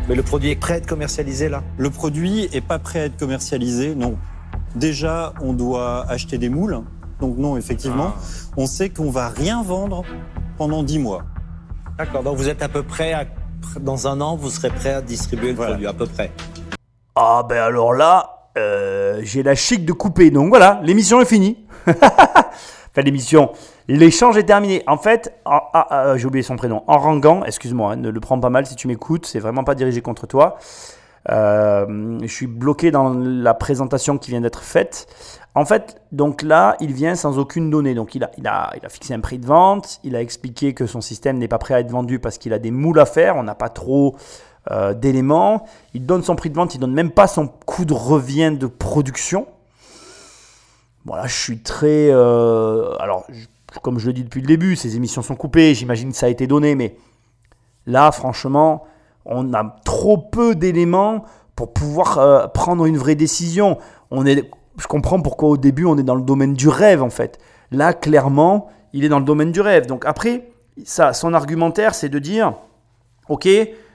[0.09, 3.05] Mais le produit est prêt à être commercialisé là Le produit est pas prêt à
[3.05, 4.17] être commercialisé, non.
[4.75, 6.81] Déjà, on doit acheter des moules.
[7.21, 8.13] Donc non, effectivement,
[8.57, 10.05] on sait qu'on va rien vendre
[10.57, 11.25] pendant 10 mois.
[11.99, 13.25] D'accord, donc vous êtes à peu près, à-
[13.81, 15.73] dans un an, vous serez prêt à distribuer le Voilà.
[15.73, 16.31] produit, à peu près.
[17.17, 20.31] Ah ben alors là, euh, j'ai la chic de couper.
[20.31, 21.59] Donc voilà, l'émission est finie.
[21.89, 23.51] enfin l'émission,
[23.89, 24.83] l'échange est terminé.
[24.87, 26.85] En fait, en- ah, ah, j'ai oublié son prénom.
[26.87, 30.01] Enrangan, excuse-moi, hein, ne le prends pas mal si tu m'écoutes, c'est vraiment pas dirigé
[30.03, 30.57] contre toi.
[31.31, 35.07] Euh, je suis bloqué dans la présentation qui vient d'être faite.
[35.55, 37.95] En fait, donc là, il vient sans aucune donnée.
[37.95, 40.73] Donc il a, il, a, il a fixé un prix de vente, il a expliqué
[40.73, 43.07] que son système n'est pas prêt à être vendu parce qu'il a des moules à
[43.07, 44.17] faire, on n'a pas trop
[44.71, 45.67] euh, d'éléments.
[45.95, 48.67] Il donne son prix de vente, il donne même pas son coût de revient de
[48.67, 49.47] production.
[51.05, 52.09] Voilà, je suis très...
[52.11, 53.47] euh, alors, je-
[53.83, 56.29] comme je le dis depuis le début, ces émissions sont coupées, j'imagine que ça a
[56.29, 56.97] été donné, mais
[57.87, 58.85] là, franchement,
[59.25, 61.25] on a trop peu d'éléments
[61.57, 63.79] pour pouvoir euh, prendre une vraie décision.
[64.11, 67.11] On est, je comprends pourquoi au début on est dans le domaine du rêve en
[67.11, 67.39] fait.
[67.71, 69.87] Là, clairement, il est dans le domaine du rêve.
[69.87, 70.49] Donc après,
[70.85, 72.55] ça, son argumentaire, c'est de dire,
[73.29, 73.49] ok,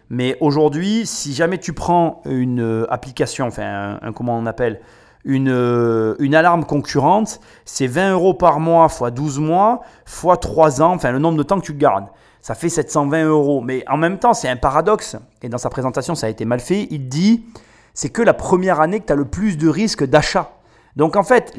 [0.09, 4.81] mais aujourd'hui, si jamais tu prends une euh, application, enfin, un, un- comment on appelle,
[5.25, 10.81] une, euh, une alarme concurrente, c'est 20 euros par mois fois 12 mois fois 3
[10.81, 12.07] ans, enfin le nombre de temps que tu gardes.
[12.41, 13.61] Ça fait 720 euros.
[13.61, 15.15] Mais en même temps, c'est un paradoxe.
[15.41, 16.87] Et dans sa présentation, ça a été mal fait.
[16.91, 17.45] Il dit
[17.93, 20.51] c'est que la première année que tu as le plus de risques d'achat.
[20.95, 21.53] Donc en fait,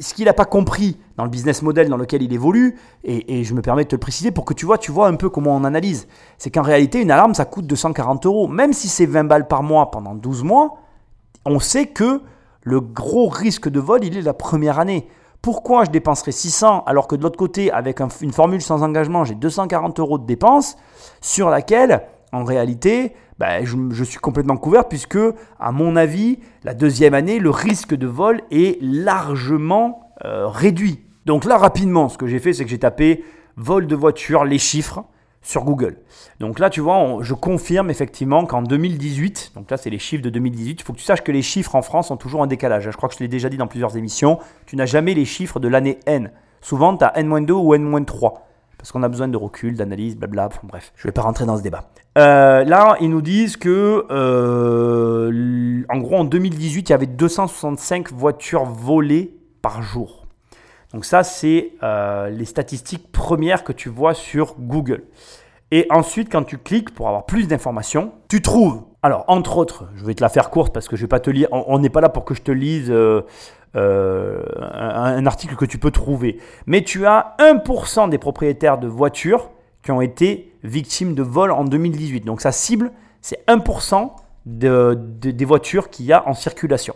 [0.00, 3.44] ce qu'il n'a pas compris dans le business model dans lequel il évolue, et, et
[3.44, 5.30] je me permets de te le préciser pour que tu vois, tu vois un peu
[5.30, 8.46] comment on analyse, c'est qu'en réalité, une alarme, ça coûte 240 euros.
[8.46, 10.78] Même si c'est 20 balles par mois pendant 12 mois,
[11.46, 12.20] on sait que
[12.64, 15.06] le gros risque de vol, il est la première année.
[15.42, 19.24] Pourquoi je dépenserais 600 alors que de l'autre côté, avec un- une formule sans engagement,
[19.24, 20.76] j'ai 240 euros de dépenses
[21.20, 25.18] sur laquelle, en réalité, ben, je, je suis complètement couvert puisque,
[25.60, 31.04] à mon avis, la deuxième année, le risque de vol est largement euh, réduit.
[31.26, 33.24] Donc là, rapidement, ce que j'ai fait, c'est que j'ai tapé
[33.56, 35.04] vol de voiture, les chiffres
[35.44, 35.98] sur Google.
[36.40, 40.30] Donc là, tu vois, je confirme effectivement qu'en 2018, donc là, c'est les chiffres de
[40.30, 42.90] 2018, il faut que tu saches que les chiffres en France ont toujours un décalage.
[42.90, 44.40] Je crois que je l'ai déjà dit dans plusieurs émissions.
[44.66, 46.32] Tu n'as jamais les chiffres de l'année N.
[46.60, 48.32] Souvent, tu as N-2 ou N-3.
[48.78, 50.46] Parce qu'on a besoin de recul, d'analyse, blabla.
[50.46, 51.90] Enfin, bref, je ne vais pas rentrer dans ce débat.
[52.18, 58.12] Euh, là, ils nous disent que, euh, en gros, en 2018, il y avait 265
[58.12, 60.23] voitures volées par jour.
[60.94, 65.02] Donc ça, c'est euh, les statistiques premières que tu vois sur Google.
[65.72, 70.04] Et ensuite, quand tu cliques pour avoir plus d'informations, tu trouves, alors entre autres, je
[70.04, 72.00] vais te la faire courte parce que je vais pas te lire, on n'est pas
[72.00, 73.22] là pour que je te lise euh,
[73.74, 79.50] euh, un, article que tu peux trouver, mais tu as 1% des propriétaires de voitures
[79.82, 82.24] qui ont été victimes de vol en 2018.
[82.24, 84.12] Donc ça cible, c'est 1%
[84.46, 86.94] de- de- des voitures qu'il y a en circulation.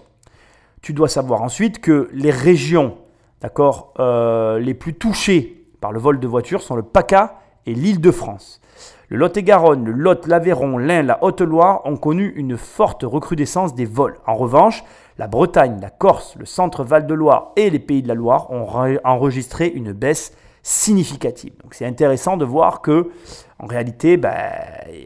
[0.83, 2.97] Tu dois savoir ensuite que les régions
[3.41, 8.61] d'accord, euh, les plus touchées par le vol de voitures sont le PACA et l'Île-de-France.
[9.09, 14.19] Le Lot-et-Garonne, le Lot, l'Aveyron, l'Ain, la Haute-Loire ont connu une forte recrudescence des vols.
[14.27, 14.85] En revanche,
[15.17, 19.01] la Bretagne, la Corse, le centre Val-de-Loire et les Pays de la Loire ont re-
[19.05, 21.55] enregistré une baisse significative.
[21.63, 23.11] Donc c'est intéressant de voir que
[23.59, 24.35] en réalité, ben,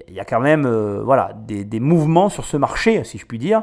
[0.09, 3.39] il y a quand même euh, voilà, des mouvements sur ce marché, si je puis
[3.39, 3.63] dire.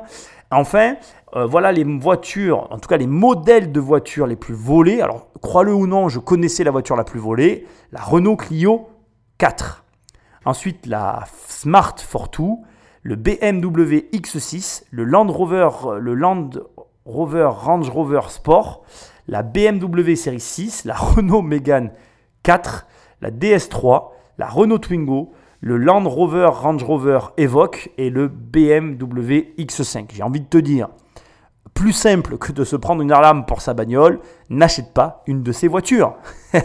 [0.51, 0.95] Enfin,
[1.35, 5.01] euh, voilà les voitures, en tout cas les modèles de voitures les plus volés.
[5.01, 8.87] Alors, crois-le ou non, je connaissais la voiture la plus volée, la Renault Clio
[9.37, 9.85] 4.
[10.45, 12.61] Ensuite, la Smart Fortwo,
[13.03, 16.49] le BMW X6, le Land Rover, le Land
[17.05, 18.83] Rover Range Rover Sport,
[19.27, 21.91] la BMW Série 6, la Renault Mégane
[22.43, 22.87] 4,
[23.21, 30.05] la DS3, la Renault Twingo, le Land Rover Range Rover Evoque et le BMW X5.
[30.13, 30.89] J'ai envie de te dire,
[31.79, 35.53] plus simple que de se prendre une alarme pour sa bagnole, n'achète pas une de
[35.53, 36.15] ces voitures.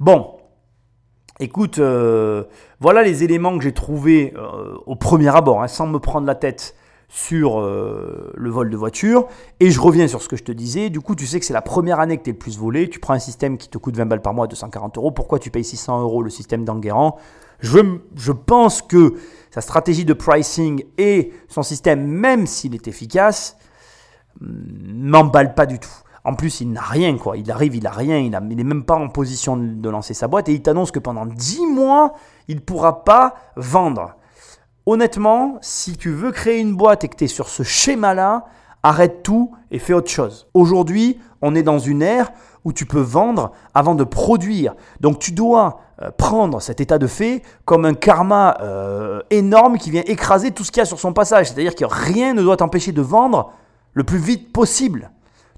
[0.00, 0.32] bon,
[1.38, 2.44] Écoute, euh,
[2.80, 6.34] voilà les éléments que j'ai trouvés euh, au premier abord, hein, sans me prendre la
[6.34, 6.74] tête
[7.08, 9.28] sur euh, le vol de voiture.
[9.60, 10.90] Et je reviens sur ce que je te disais.
[10.90, 12.88] Du coup, tu sais que c'est la première année que tu es le plus volé.
[12.88, 15.10] Tu prends un système qui te coûte 20 balles par mois, 240 euros.
[15.10, 17.16] Pourquoi tu payes 600 euros le système d'Enguerrand?
[17.60, 17.78] Je,
[18.16, 19.14] je pense que
[19.50, 23.56] sa stratégie de pricing et son système, même s'il est efficace,
[24.40, 25.88] m'emballe pas du tout.
[26.24, 27.36] En plus, il n'a rien, quoi.
[27.36, 30.48] Il arrive, il a rien, il n'est même pas en position de lancer sa boîte
[30.48, 32.14] et il t'annonce que pendant 10 mois,
[32.48, 34.16] il ne pourra pas vendre.
[34.86, 38.44] Honnêtement, si tu veux créer une boîte et que tu es sur ce schéma-là,
[38.82, 40.46] arrête tout et fais autre chose.
[40.52, 42.32] Aujourd'hui, on est dans une ère
[42.64, 44.74] où tu peux vendre avant de produire.
[45.00, 49.90] Donc tu dois euh, prendre cet état de fait comme un karma euh, énorme qui
[49.90, 51.48] vient écraser tout ce qu'il y a sur son passage.
[51.48, 53.52] C'est-à-dire que rien ne doit t'empêcher de vendre
[53.94, 55.10] le plus vite possible.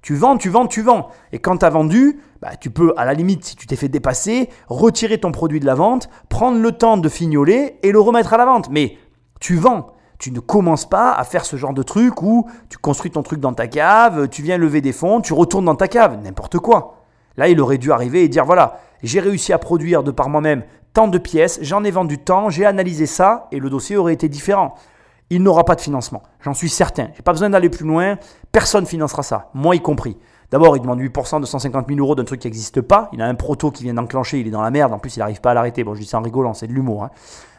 [0.03, 1.09] Tu vends, tu vends, tu vends.
[1.33, 3.89] Et quand tu as vendu, bah, tu peux, à la limite, si tu t'es fait
[3.89, 8.33] dépasser, retirer ton produit de la vente, prendre le temps de fignoler et le remettre
[8.33, 8.69] à la vente.
[8.71, 8.99] Mais
[9.41, 9.89] tu vends.
[10.19, 13.39] Tu ne commences pas à faire ce genre de truc où tu construis ton truc
[13.39, 17.03] dans ta cave, tu viens lever des fonds, tu retournes dans ta cave, n'importe quoi.
[17.37, 20.65] Là, il aurait dû arriver et dire voilà, j'ai réussi à produire de par moi-même
[20.95, 24.31] tant de pièces, j'en ai vendu tant, j'ai analysé ça et le dossier aurait été
[24.31, 24.75] différent
[25.31, 26.23] il n'aura pas de financement.
[26.41, 27.09] J'en suis certain.
[27.15, 28.17] J'ai pas besoin d'aller plus loin.
[28.53, 30.17] Personne financera ça, moi y compris.
[30.51, 33.09] D'abord, il demande 8% de 150 000 euros d'un truc qui n'existe pas.
[33.13, 34.93] Il a un proto qui vient d'enclencher, il est dans la merde.
[34.93, 35.83] En plus, il n'arrive pas à l'arrêter.
[35.83, 37.03] Bon, je dis ça en rigolant, c'est de l'humour.
[37.03, 37.11] Hein.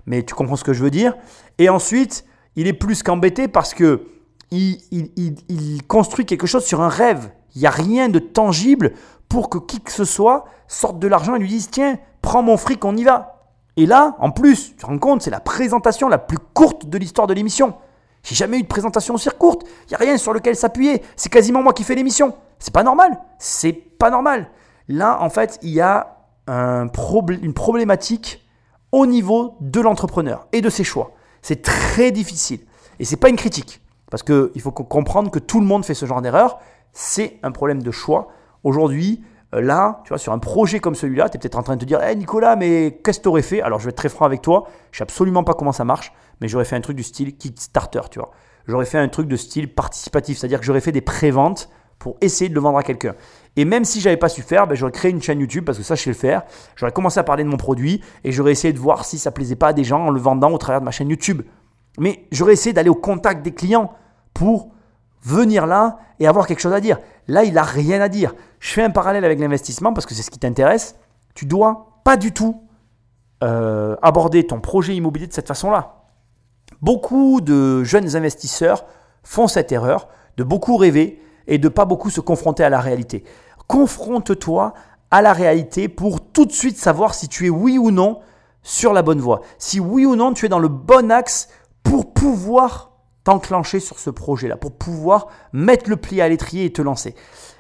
[0.08, 1.16] Mais tu comprends ce que je veux dire.
[1.60, 4.08] Et ensuite, il est plus qu'embêté parce que
[4.50, 7.30] il, construit quelque chose sur un rêve.
[7.54, 8.94] Il n'y a rien de tangible
[9.30, 12.58] pour que qui que ce soit sorte de l'argent et lui dise Tiens, prends mon
[12.58, 13.44] fric, on y va.
[13.76, 16.98] Et là, en plus, tu te rends compte, c'est la présentation la plus courte de
[16.98, 17.76] l'histoire de l'émission.
[18.24, 19.64] J'ai jamais eu de présentation aussi courte.
[19.86, 21.04] Il n'y a rien sur lequel s'appuyer.
[21.16, 22.34] C'est quasiment moi qui fais l'émission.
[22.60, 23.20] C'est pas normal.
[23.38, 24.50] C'est pas normal.
[24.88, 26.16] Là, en fait, il y a
[26.48, 28.47] un une problématique
[28.92, 31.12] au niveau de l'entrepreneur et de ses choix.
[31.42, 32.62] C'est très difficile.
[33.00, 33.82] Et c'est pas une critique.
[34.10, 36.60] Parce qu'il faut comprendre que tout le monde fait ce genre d'erreur.
[36.94, 38.30] C'est un problème de choix.
[38.64, 39.22] Aujourd'hui,
[39.54, 41.82] euh, là, tu vois, sur un projet comme celui-là, tu es peut-être en train de
[41.82, 43.62] te dire, hé Nicolas, mais qu'est-ce que tu aurais fait?
[43.62, 46.12] Alors, je vais être très franc avec toi, je sais absolument pas comment ça marche,
[46.42, 48.32] mais j'aurais fait un truc du style Kickstarter, tu vois.
[48.68, 51.70] J'aurais fait un truc de style participatif, c'est-à-dire que j'aurais fait des préventes
[52.00, 53.16] pour essayer de le vendre à quelqu'un.
[53.58, 55.84] Et même si j'avais pas su faire, ben, j'aurais créé une chaîne YouTube parce que
[55.84, 56.44] ça je sais le faire.
[56.76, 59.56] J'aurais commencé à parler de mon produit et j'aurais essayé de voir si ça plaisait
[59.56, 61.42] pas à des gens en le vendant au travers de ma chaîne YouTube.
[61.98, 63.92] Mais j'aurais essayé d'aller au contact des clients
[64.36, 64.70] pour
[65.24, 67.00] venir là et avoir quelque chose à dire.
[67.28, 68.36] Là, il n'a rien à dire.
[68.60, 70.96] Je fais un parallèle avec l'investissement parce que c'est ce qui t'intéresse.
[71.34, 72.62] Tu dois pas du tout
[73.44, 76.04] euh, aborder ton projet immobilier de cette façon-là.
[76.82, 78.86] Beaucoup de jeunes investisseurs
[79.24, 83.24] font cette erreur de beaucoup rêver et de pas beaucoup se confronter à la réalité.
[83.68, 84.74] Confronte-toi
[85.12, 88.20] à la réalité pour tout de suite savoir si tu es oui ou non
[88.62, 89.42] sur la bonne voie.
[89.58, 91.50] Si oui ou non tu es dans le bon axe
[91.84, 92.92] pour pouvoir
[93.24, 97.14] t'enclencher sur ce projet-là, pour pouvoir mettre le pli à l'étrier et te lancer.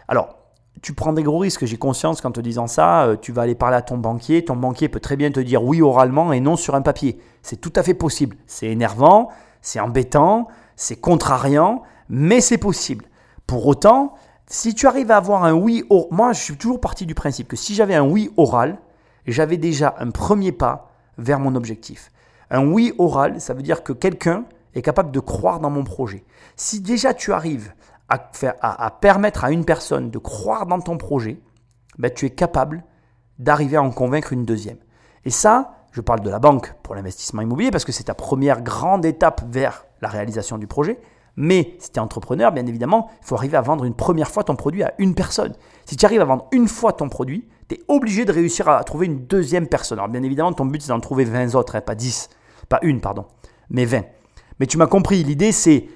[0.07, 0.37] Alors,
[0.81, 3.55] tu prends des gros risques, j'ai conscience qu'en te disant ça, euh, tu vas aller
[3.55, 6.55] parler à ton banquier, ton banquier peut très bien te dire oui oralement et non
[6.55, 7.19] sur un papier.
[7.41, 8.37] C'est tout à fait possible.
[8.45, 9.29] C'est énervant,
[9.61, 13.05] c'est embêtant, c'est contrariant, mais c'est possible.
[13.47, 14.13] Pour autant,
[14.47, 17.49] si tu arrives à avoir un oui oral, moi je suis toujours parti du principe
[17.49, 18.79] que si j'avais un oui oral,
[19.25, 22.11] j'avais déjà un premier pas vers mon objectif.
[22.49, 26.23] Un oui oral, ça veut dire que quelqu'un est capable de croire dans mon projet.
[26.55, 27.73] Si déjà tu arrives
[28.09, 31.41] à, permettre à une personne de croire dans ton projet,
[31.97, 32.85] ben, tu es capable
[33.37, 34.77] d'arriver à en convaincre une deuxième.
[35.25, 38.61] Et ça, je parle de la banque pour l'investissement immobilier parce que c'est ta première
[38.61, 40.99] grande étape vers la réalisation du projet.
[41.37, 44.43] Mais si tu es entrepreneur, bien évidemment, il faut arriver à vendre une première fois
[44.43, 45.53] ton produit à une personne.
[45.85, 48.83] Si tu arrives à vendre une fois ton produit, tu es obligé de réussir à
[48.83, 49.99] trouver une deuxième personne.
[49.99, 52.29] Alors bien évidemment, ton but c'est d'en trouver 20 autres, hein, pas 10,
[52.67, 53.25] pas une, pardon,
[53.69, 54.03] mais 20.
[54.59, 55.87] Mais tu m'as compris, l'idée c'est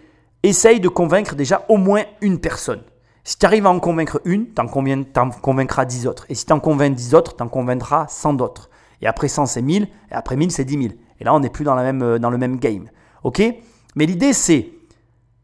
[0.44, 2.84] essaye de convaincre déjà au moins une personne.
[3.24, 6.26] Si tu arrives à en convaincre une, tu en, convaincras 10 autres.
[6.30, 8.70] Et si tu en convaincs 10 autres, tu en convaincras 100 d'autres.
[9.02, 9.84] Et après 100, c'est 1000.
[9.84, 10.94] Et après 1000, c'est 10 000.
[11.20, 12.90] Et là, on n'est plus dans, la même, euh, dans le même game.
[13.24, 13.44] OK?
[13.96, 14.72] Mais l'idée, c'est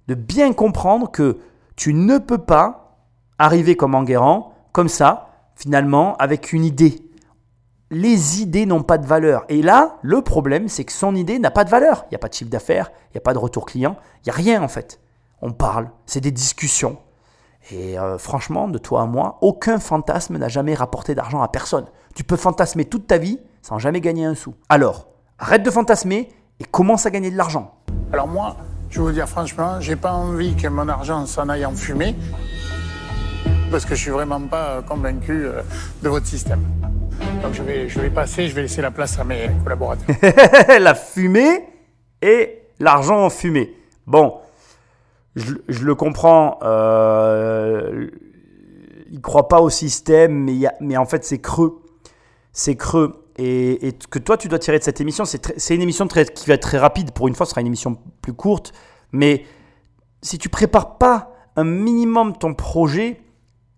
[0.08, 1.38] de bien comprendre que
[1.76, 2.98] tu ne peux pas
[3.38, 7.08] arriver comme Enguerrand, comme ça, finalement, avec une idée
[7.90, 9.46] les idées n'ont pas de valeur.
[9.50, 12.06] Et là, le problème, c'est que son idée n'a pas de valeur.
[12.06, 14.30] Il n'y a pas de chiffre d'affaires, il n'y a pas de retour client, il
[14.30, 15.00] n'y a rien en fait.
[15.42, 16.98] On parle, c'est des discussions.
[17.72, 21.86] Et euh, franchement, de toi à moi, aucun fantasme n'a jamais rapporté d'argent à personne.
[22.16, 24.56] Tu peux fantasmer toute ta vie sans jamais gagner un sou.
[24.70, 27.76] Alors, arrête de fantasmer et commence à gagner de l'argent.
[28.14, 28.56] Alors moi,
[28.90, 32.16] je vous dire franchement, j'ai pas envie que mon argent s'en aille en fumée
[33.70, 35.62] parce que je suis vraiment pas convaincu euh,
[36.02, 36.62] de votre système.
[37.42, 40.16] Donc je vais, je vais passer, je vais laisser la place à mes collaborateurs.
[40.80, 41.64] la fumée
[42.22, 43.74] et l'argent en fumée.
[44.06, 44.36] Bon,
[45.36, 46.60] je, le comprends.
[46.64, 48.08] Euh,
[49.12, 51.82] il croit pas au système, mais, mais en fait, c'est creux.
[52.54, 53.27] C'est creux.
[53.38, 56.62] Et, que toi, tu dois tirer de cette émission, c'est une émission qui va être
[56.62, 57.12] très rapide.
[57.12, 58.74] Pour une fois, ce sera une émission plus courte.
[59.12, 59.46] Mais
[60.22, 63.22] si tu prépares pas un minimum ton projet,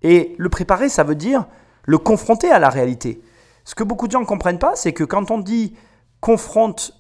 [0.01, 1.45] et le préparer, ça veut dire
[1.83, 3.21] le confronter à la réalité.
[3.65, 5.75] Ce que beaucoup de gens ne comprennent pas, c'est que quand on dit
[6.21, 6.93] confronte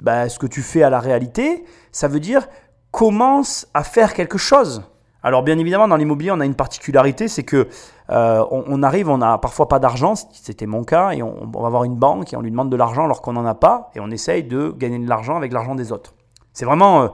[0.00, 2.46] bah, ce que tu fais à la réalité, ça veut dire
[2.90, 4.84] commence à faire quelque chose.
[5.24, 7.66] Alors bien évidemment, dans l'immobilier, on a une particularité, c'est que
[8.10, 11.84] euh, on, arrive, on n'a parfois pas d'argent, c'était mon cas, et on, va voir
[11.84, 14.10] une banque et on lui demande de l'argent alors qu'on n'en a pas, et on
[14.10, 16.12] essaye de gagner de l'argent avec l'argent des autres.
[16.52, 17.08] C'est vraiment, euh,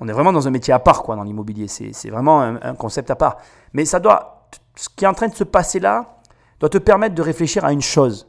[0.00, 1.68] on est vraiment dans un métier à part quoi dans l'immobilier.
[1.68, 3.36] C'est vraiment un, un concept à part.
[3.74, 6.16] Mais ça doit, ce qui est en train de se passer là,
[6.58, 8.26] doit te permettre de réfléchir à une chose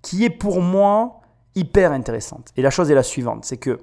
[0.00, 1.20] qui est pour moi
[1.56, 2.52] hyper intéressante.
[2.56, 3.80] Et la chose est la suivante, c'est que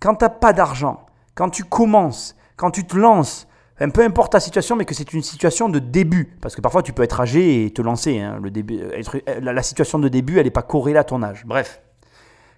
[0.00, 3.46] quand tu n'as pas d'argent, quand tu commences, quand tu te lances,
[3.78, 6.92] peu importe ta situation, mais que c'est une situation de début, parce que parfois tu
[6.92, 8.20] peux être âgé et te lancer.
[8.20, 11.22] hein, le début, euh, euh, la, situation de début, elle n'est pas corrélée à ton
[11.22, 11.44] âge.
[11.46, 11.82] Bref,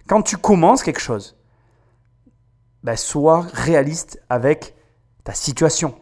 [0.07, 1.35] quand tu commences quelque chose,
[2.83, 4.75] ben, sois réaliste avec
[5.23, 5.95] ta situation.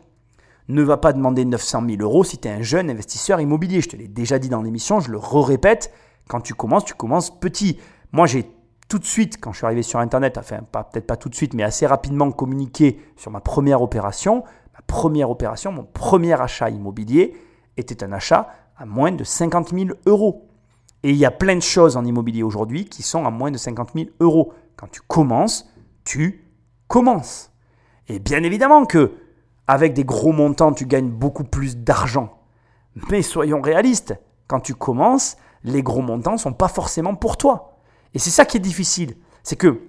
[0.67, 3.81] Ne va pas demander 900 000 euros si tu es un jeune investisseur immobilier.
[3.81, 5.91] Je te l'ai déjà dit dans l'émission, je le re-répète.
[6.27, 7.79] Quand tu commences, tu commences petit.
[8.11, 8.45] Moi, j'ai
[8.87, 11.53] tout de suite, quand je suis arrivé sur Internet, enfin, peut-être pas tout de suite,
[11.53, 14.43] mais assez rapidement communiqué sur ma première opération.
[14.75, 17.35] Ma première opération, mon premier achat immobilier
[17.77, 20.47] était un achat à moins de 50 000 euros.
[21.03, 23.57] Et il y a plein de choses en immobilier aujourd'hui qui sont à moins de
[23.57, 24.53] 50 000 euros.
[24.75, 25.69] Quand tu commences,
[26.03, 26.45] tu
[26.87, 27.51] commences.
[28.07, 29.13] Et bien évidemment que
[29.67, 32.39] avec des gros montants, tu gagnes beaucoup plus d'argent.
[33.09, 34.15] Mais soyons réalistes,
[34.47, 37.79] quand tu commences, les gros montants sont pas forcément pour toi.
[38.13, 39.15] Et c'est ça qui est difficile.
[39.43, 39.81] C'est que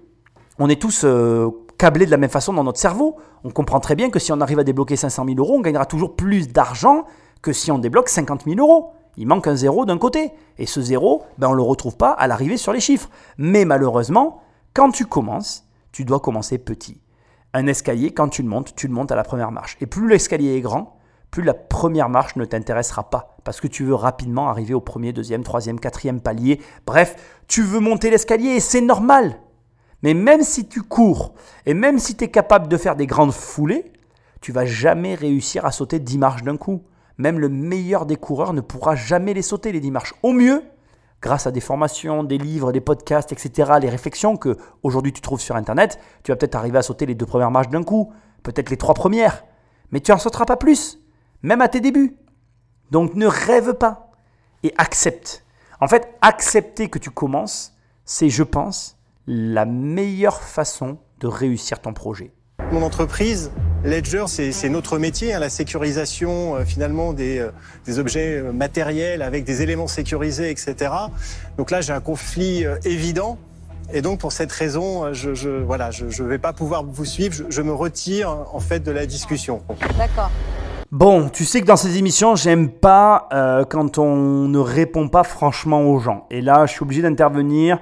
[0.58, 3.16] on est tous euh, câblés de la même façon dans notre cerveau.
[3.44, 5.86] On comprend très bien que si on arrive à débloquer 500 000 euros, on gagnera
[5.86, 7.04] toujours plus d'argent
[7.42, 8.92] que si on débloque 50 000 euros.
[9.16, 10.32] Il manque un zéro d'un côté.
[10.58, 13.08] Et ce zéro, ben, on ne le retrouve pas à l'arrivée sur les chiffres.
[13.38, 14.42] Mais malheureusement,
[14.74, 17.00] quand tu commences, tu dois commencer petit.
[17.54, 19.78] Un escalier, quand tu le montes, tu le montes à la première marche.
[19.80, 20.98] Et plus l'escalier est grand,
[21.30, 23.36] plus la première marche ne t'intéressera pas.
[23.44, 26.60] Parce que tu veux rapidement arriver au premier, deuxième, troisième, quatrième palier.
[26.86, 27.16] Bref,
[27.48, 29.38] tu veux monter l'escalier et c'est normal.
[30.02, 33.32] Mais même si tu cours et même si tu es capable de faire des grandes
[33.32, 33.92] foulées,
[34.40, 36.82] tu vas jamais réussir à sauter 10 marches d'un coup.
[37.18, 40.14] Même le meilleur des coureurs ne pourra jamais les sauter, les 10 marches.
[40.22, 40.62] Au mieux,
[41.22, 45.40] grâce à des formations, des livres, des podcasts, etc., les réflexions que aujourd'hui tu trouves
[45.40, 48.70] sur Internet, tu vas peut-être arriver à sauter les deux premières marches d'un coup, peut-être
[48.70, 49.44] les trois premières,
[49.90, 51.00] mais tu n'en sauteras pas plus,
[51.42, 52.16] même à tes débuts.
[52.90, 54.10] Donc ne rêve pas
[54.62, 55.44] et accepte.
[55.80, 58.95] En fait, accepter que tu commences, c'est, je pense,
[59.26, 62.32] la meilleure façon de réussir ton projet.
[62.72, 63.52] Mon entreprise,
[63.84, 67.50] Ledger, c'est notre métier, hein, la sécurisation euh, finalement des, euh,
[67.84, 70.90] des objets euh, matériels avec des éléments sécurisés, etc.
[71.58, 73.38] Donc là, j'ai un conflit euh, évident.
[73.92, 77.32] Et donc pour cette raison, je, je voilà, je, je vais pas pouvoir vous suivre.
[77.32, 79.62] Je, je me retire en fait de la discussion.
[79.96, 80.30] D'accord.
[80.92, 85.24] Bon, tu sais que dans ces émissions, j'aime pas euh, quand on ne répond pas
[85.24, 86.26] franchement aux gens.
[86.30, 87.80] Et là, je suis obligé d'intervenir.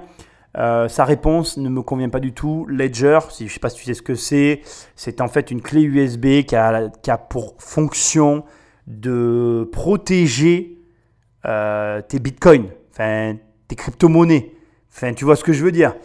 [0.56, 2.66] Euh, sa réponse ne me convient pas du tout.
[2.68, 4.60] Ledger, si, je sais pas si tu sais ce que c'est,
[4.94, 8.44] c'est en fait une clé USB qui a, qui a pour fonction
[8.86, 10.78] de protéger
[11.44, 13.36] euh, tes bitcoins, enfin
[13.68, 14.52] tes crypto-monnaies.
[14.90, 15.96] Enfin, tu vois ce que je veux dire.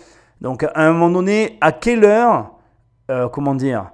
[0.41, 2.53] Donc, à un moment donné, à quelle heure,
[3.11, 3.91] euh, comment dire,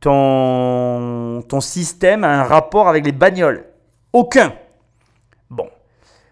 [0.00, 3.64] ton, ton système a un rapport avec les bagnoles?
[4.12, 4.52] Aucun.
[5.48, 5.68] Bon,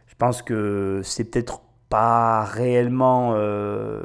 [0.08, 4.00] je pense que c'est peut-être pas réellement euh,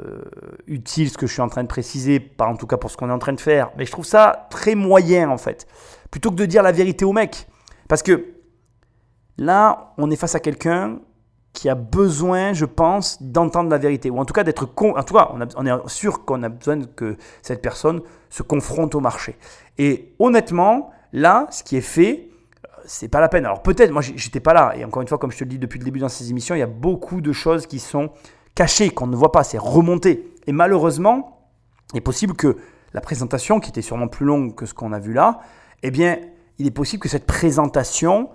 [0.66, 2.96] utile ce que je suis en train de préciser, pas en tout cas pour ce
[2.96, 5.66] qu'on est en train de faire, mais je trouve ça très moyen en fait.
[6.10, 7.46] Plutôt que de dire la vérité au mec.
[7.88, 8.34] Parce que
[9.38, 10.98] là, on est face à quelqu'un
[11.52, 14.10] qui a besoin, je pense, d'entendre la vérité.
[14.10, 14.94] Ou en tout cas d'être con.
[14.96, 19.00] En tout cas, on, est sûr qu'on a besoin que cette personne se confronte au
[19.00, 19.36] marché.
[19.78, 22.28] Et honnêtement, là, ce qui est fait,
[22.86, 23.44] c'est pas la peine.
[23.44, 24.74] Alors peut-être, moi j'étais pas là.
[24.76, 26.54] Et encore une fois, comme je te le dis depuis le début dans ces émissions,
[26.54, 28.10] il y a beaucoup de choses qui sont
[28.54, 29.44] cachées, qu'on ne voit pas.
[29.44, 30.34] C'est remonté.
[30.46, 31.48] Et malheureusement,
[31.92, 32.56] il est possible que
[32.94, 35.40] la présentation, qui était sûrement plus longue que ce qu'on a vu là,
[35.82, 36.18] eh bien,
[36.58, 38.30] il est possible que cette présentation,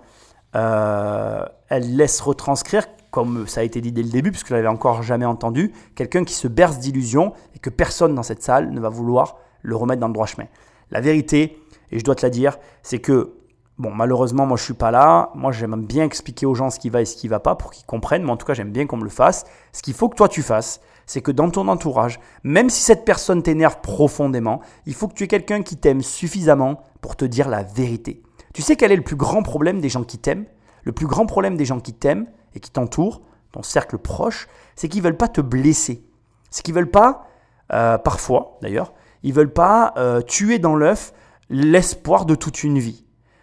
[0.54, 4.68] euh, elle laisse retranscrire, comme ça a été dit dès le début, puisque je l'avais
[4.68, 8.80] encore jamais entendu, quelqu'un qui se berce d'illusions et que personne dans cette salle ne
[8.80, 10.46] va vouloir le remettre dans le droit chemin.
[10.90, 11.58] La vérité,
[11.90, 13.34] et je dois te la dire, c'est que
[13.78, 15.30] Bon, malheureusement, moi, je suis pas là.
[15.34, 17.70] Moi, j'aime bien expliquer aux gens ce qui va et ce qui va pas pour
[17.70, 18.22] qu'ils comprennent.
[18.22, 19.44] Mais en tout cas, j'aime bien qu'on me le fasse.
[19.72, 23.04] Ce qu'il faut que toi, tu fasses, c'est que dans ton entourage, même si cette
[23.04, 27.48] personne t'énerve profondément, il faut que tu aies quelqu'un qui t'aime suffisamment pour te dire
[27.48, 28.22] la vérité.
[28.54, 30.46] Tu sais quel est le plus grand problème des gens qui t'aiment?
[30.84, 34.88] Le plus grand problème des gens qui t'aiment et qui t'entourent, ton cercle proche, c'est
[34.88, 36.04] qu'ils veulent pas te blesser.
[36.50, 37.26] C'est qu'ils veulent pas,
[37.72, 38.92] euh, parfois d'ailleurs,
[39.22, 41.12] ils veulent pas euh, tuer dans l'œuf
[41.48, 43.01] l'espoir de toute une vie.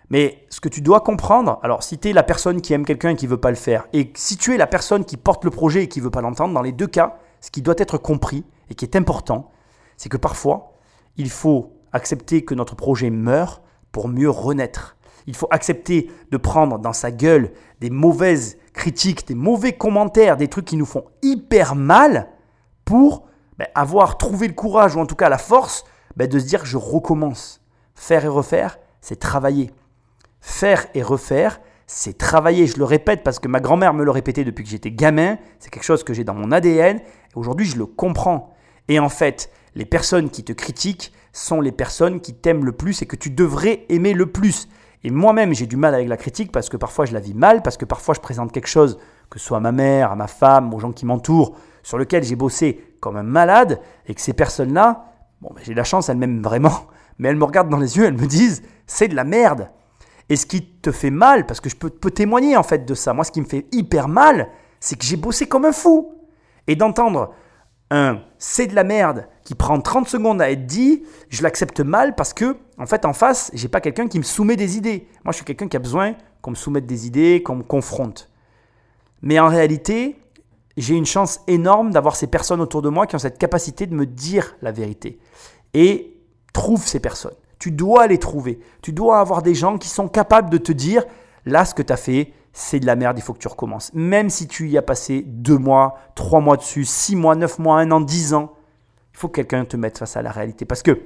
[0.09, 3.09] Mais ce que tu dois comprendre, alors si tu es la personne qui aime quelqu'un
[3.09, 5.51] et qui veut pas le faire, et si tu es la personne qui porte le
[5.51, 8.43] projet et qui veut pas l'entendre, dans les deux cas, ce qui doit être compris
[8.69, 9.51] et qui est important,
[9.97, 10.73] c'est que parfois,
[11.17, 14.97] il faut accepter que notre projet meure pour mieux renaître.
[15.27, 17.51] Il faut accepter de prendre dans sa gueule
[17.81, 22.29] des mauvaises critiques, des mauvais commentaires, des trucs qui nous font hyper mal
[22.85, 25.83] pour ben, avoir trouvé le courage ou en tout cas la force
[26.15, 27.61] ben, de se dire je recommence.
[27.93, 29.71] Faire et refaire, c'est travailler.
[30.41, 32.67] Faire et refaire, c'est travailler.
[32.67, 35.37] Je le répète parce que ma grand-mère me le répétait depuis que j'étais gamin.
[35.59, 36.99] C'est quelque chose que j'ai dans mon ADN.
[37.35, 38.53] Aujourd'hui, je le comprends.
[38.87, 43.01] Et en fait, les personnes qui te critiquent sont les personnes qui t'aiment le plus
[43.01, 44.67] et que tu devrais aimer le plus.
[45.03, 47.61] Et moi-même, j'ai du mal avec la critique parce que parfois je la vis mal,
[47.61, 48.97] parce que parfois je présente quelque chose,
[49.29, 52.23] que ce soit à ma mère, à ma femme, aux gens qui m'entourent, sur lequel
[52.23, 55.05] j'ai bossé comme un malade, et que ces personnes-là,
[55.41, 56.87] bon, ben, j'ai la chance, elles m'aiment vraiment,
[57.17, 59.69] mais elles me regardent dans les yeux, elles me disent, c'est de la merde.
[60.29, 63.13] Et ce qui te fait mal, parce que je peux, témoigner en fait de ça,
[63.13, 64.49] moi ce qui me fait hyper mal,
[64.79, 66.15] c'est que j'ai bossé comme un fou.
[66.67, 67.33] Et d'entendre
[67.89, 72.15] un c'est de la merde qui prend 30 secondes à être dit, je l'accepte mal
[72.15, 75.07] parce que, en fait, en face, j'ai pas quelqu'un qui me soumet des idées.
[75.25, 78.29] Moi, je suis quelqu'un qui a besoin qu'on me soumette des idées, qu'on me confronte.
[79.21, 80.21] Mais en réalité,
[80.77, 83.95] j'ai une chance énorme d'avoir ces personnes autour de moi qui ont cette capacité de
[83.95, 85.19] me dire la vérité.
[85.73, 86.17] Et
[86.53, 87.35] trouve ces personnes.
[87.59, 88.59] Tu dois les trouver.
[88.81, 91.05] Tu dois avoir des gens qui sont capables de te dire,
[91.45, 93.91] là, ce que tu as fait, c'est de la merde, il faut que tu recommences.
[93.93, 97.79] Même si tu y as passé deux mois, trois mois dessus, six mois, neuf mois,
[97.79, 98.53] un an, dix ans,
[99.13, 100.65] il faut que quelqu'un te mette face à la réalité.
[100.65, 100.99] Parce que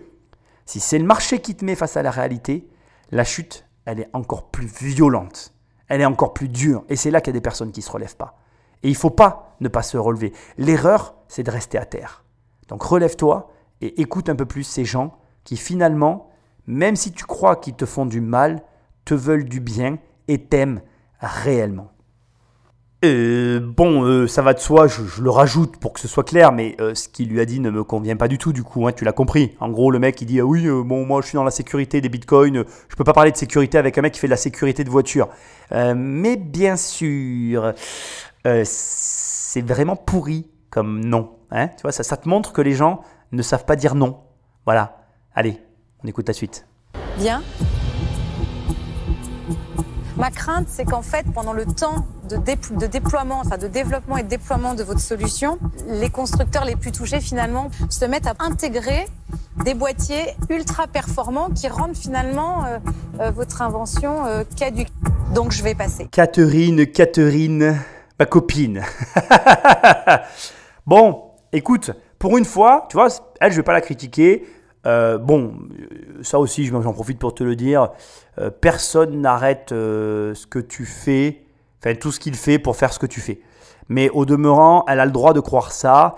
[0.65, 2.67] si c'est le marché qui te met face à la réalité,
[3.11, 5.53] la chute, elle est encore plus violente.
[5.87, 6.83] Elle est encore plus dure.
[6.89, 8.37] Et c'est là qu'il y a des personnes qui ne se relèvent pas.
[8.81, 10.33] Et il ne faut pas ne pas se relever.
[10.57, 12.23] L'erreur, c'est de rester à terre.
[12.67, 13.51] Donc relève-toi
[13.81, 16.29] et écoute un peu plus ces gens qui finalement
[16.67, 18.61] même si tu crois qu'ils te font du mal,
[19.05, 19.97] te veulent du bien
[20.27, 20.81] et t'aiment
[21.19, 21.93] réellement.
[23.03, 26.53] Euh, bon, euh, ça va de soi, je, le rajoute pour que ce soit clair,
[26.53, 28.87] mais euh, ce qu'il lui a dit ne me convient pas du tout, du coup,
[28.87, 29.57] hein, tu l'as compris.
[29.59, 31.99] En gros, le mec, il dit ah Oui, bon, moi je suis dans la sécurité
[31.99, 34.37] des bitcoins, je peux pas parler de sécurité avec un mec qui fait de la
[34.37, 35.27] sécurité de voiture.
[35.71, 37.73] mais bien sûr,
[38.63, 41.31] c'est vraiment pourri comme non.
[41.51, 43.01] Hein tu vois, ça, ça te montre que les gens
[43.33, 44.21] ne savent pas dire non.
[44.65, 45.05] Voilà.
[45.35, 45.59] Allez,
[46.03, 46.65] on écoute la suite.
[47.17, 47.41] Bien.
[50.17, 54.23] Ma crainte, c'est qu'en fait, pendant le temps de, de, déploiement, enfin de développement et
[54.23, 59.07] de déploiement de votre solution, les constructeurs les plus touchés finalement se mettent à intégrer
[59.63, 62.77] des boîtiers ultra performants qui rendent finalement euh,
[63.19, 64.89] euh, votre invention euh, caduque.
[65.33, 66.07] Donc je vais passer.
[66.11, 67.79] Catherine, Catherine,
[68.19, 68.83] ma copine.
[70.85, 73.07] bon, écoute, pour une fois, tu vois,
[73.39, 74.45] elle, je vais pas la critiquer.
[74.85, 75.53] Euh, bon,
[76.21, 77.89] ça aussi, j'en profite pour te le dire.
[78.39, 81.45] Euh, personne n'arrête euh, ce que tu fais,
[81.79, 83.41] enfin tout ce qu'il fait pour faire ce que tu fais.
[83.89, 86.15] Mais au demeurant, elle a le droit de croire ça.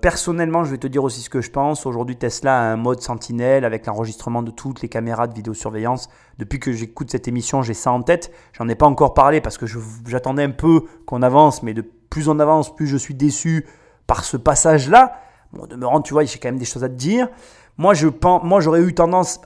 [0.00, 1.84] personnellement, je vais te dire aussi ce que je pense.
[1.84, 6.08] Aujourd'hui, Tesla a un mode sentinelle avec l'enregistrement de toutes les caméras de vidéosurveillance.
[6.38, 8.32] Depuis que j'écoute cette émission, j'ai ça en tête.
[8.52, 9.66] J'en ai pas encore parlé parce que
[10.06, 13.66] j'attendais un peu qu'on avance, mais de plus on avance, plus je suis déçu
[14.06, 15.20] par ce passage-là.
[15.58, 17.28] Au demeurant, tu vois, j'ai quand même des choses à te dire.
[17.78, 19.40] Moi, je pense, moi, j'aurais eu tendance,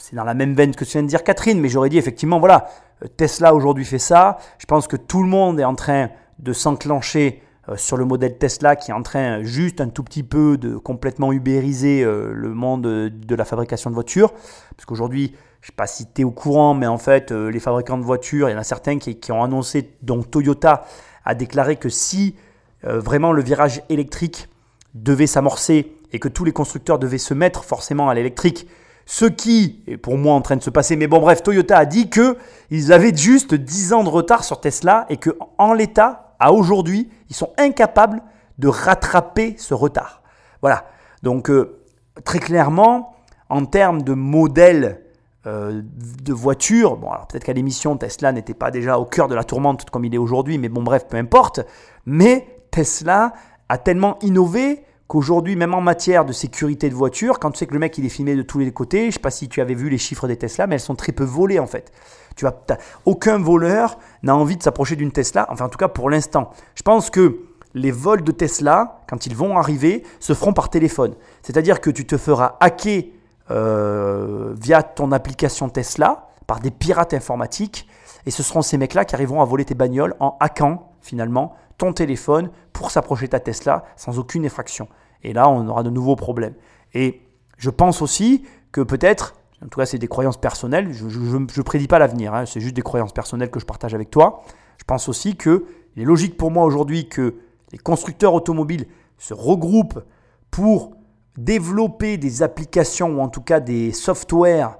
[0.00, 2.38] c'est dans la même veine que tu viens de dire Catherine, mais j'aurais dit effectivement,
[2.38, 2.68] voilà,
[3.02, 4.38] euh, Tesla aujourd'hui fait ça.
[4.58, 8.38] Je pense que tout le monde est en train de s'enclencher euh, sur le modèle
[8.38, 12.54] Tesla qui est en train juste un tout petit peu de complètement ubériser euh, le
[12.54, 14.32] monde de la fabrication de voitures.
[14.76, 17.60] Parce qu'aujourd'hui, je ne sais pas si tu es au courant, mais en fait, les
[17.60, 20.84] fabricants de voitures, il y en a certains qui ont annoncé, dont Toyota
[21.24, 22.34] a déclaré que si
[22.82, 24.48] vraiment le virage électrique
[24.94, 28.68] devait s'amorcer et que tous les constructeurs devaient se mettre forcément à l'électrique.
[29.04, 30.96] Ce qui est pour moi en train de se passer.
[30.96, 35.06] Mais bon, bref, Toyota a dit qu'ils avaient juste 10 ans de retard sur Tesla
[35.08, 38.22] et que en l'état, à aujourd'hui, ils sont incapables
[38.58, 40.22] de rattraper ce retard.
[40.60, 40.84] Voilà.
[41.22, 41.80] Donc, euh,
[42.24, 43.16] très clairement,
[43.48, 45.00] en termes de modèle
[45.46, 49.34] euh, de voiture, bon, alors peut-être qu'à l'émission, Tesla n'était pas déjà au cœur de
[49.34, 51.60] la tourmente comme il est aujourd'hui, mais bon, bref, peu importe.
[52.06, 53.32] Mais Tesla
[53.68, 57.74] a tellement innové qu'aujourd'hui, même en matière de sécurité de voiture, quand tu sais que
[57.74, 59.74] le mec il est filmé de tous les côtés, je sais pas si tu avais
[59.74, 61.92] vu les chiffres des Tesla, mais elles sont très peu volées en fait.
[62.34, 62.54] Tu as,
[63.04, 66.50] aucun voleur n'a envie de s'approcher d'une Tesla, enfin en tout cas pour l'instant.
[66.74, 67.40] Je pense que
[67.74, 71.14] les vols de Tesla, quand ils vont arriver, se feront par téléphone.
[71.42, 73.02] C'est-à-dire que tu te feras hacker
[73.50, 77.86] euh, via ton application Tesla par des pirates informatiques,
[78.24, 81.92] et ce seront ces mecs-là qui arriveront à voler tes bagnoles en hackant finalement ton
[81.92, 84.88] téléphone pour s'approcher de ta Tesla sans aucune effraction.
[85.22, 86.54] Et là, on aura de nouveaux problèmes.
[86.94, 87.22] Et
[87.58, 91.86] je pense aussi que peut-être, en tout cas c'est des croyances personnelles, je ne prédis
[91.86, 94.42] pas l'avenir, hein, c'est juste des croyances personnelles que je partage avec toi,
[94.78, 95.62] je pense aussi qu'il
[95.96, 97.36] est logique pour moi aujourd'hui que
[97.70, 98.86] les constructeurs automobiles
[99.18, 100.00] se regroupent
[100.50, 100.92] pour
[101.38, 104.78] développer des applications ou en tout cas des softwares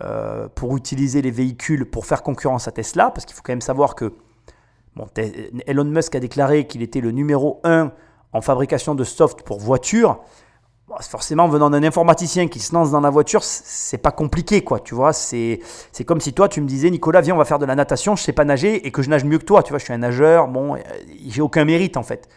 [0.00, 3.60] euh, pour utiliser les véhicules pour faire concurrence à Tesla, parce qu'il faut quand même
[3.60, 4.14] savoir que
[5.66, 7.92] Elon Musk a déclaré qu'il était le numéro 1
[8.32, 10.20] en fabrication de soft pour voitures.
[11.00, 14.80] forcément, venant d'un informaticien qui se lance dans la voiture, c'est pas compliqué, quoi.
[14.80, 15.60] Tu vois, c'est
[16.06, 18.22] comme si toi, tu me disais, Nicolas, viens, on va faire de la natation, je
[18.22, 19.62] sais pas nager et que je nage mieux que toi.
[19.62, 20.78] Tu vois, je suis un nageur, bon, euh,
[21.28, 22.28] j'ai aucun mérite en fait.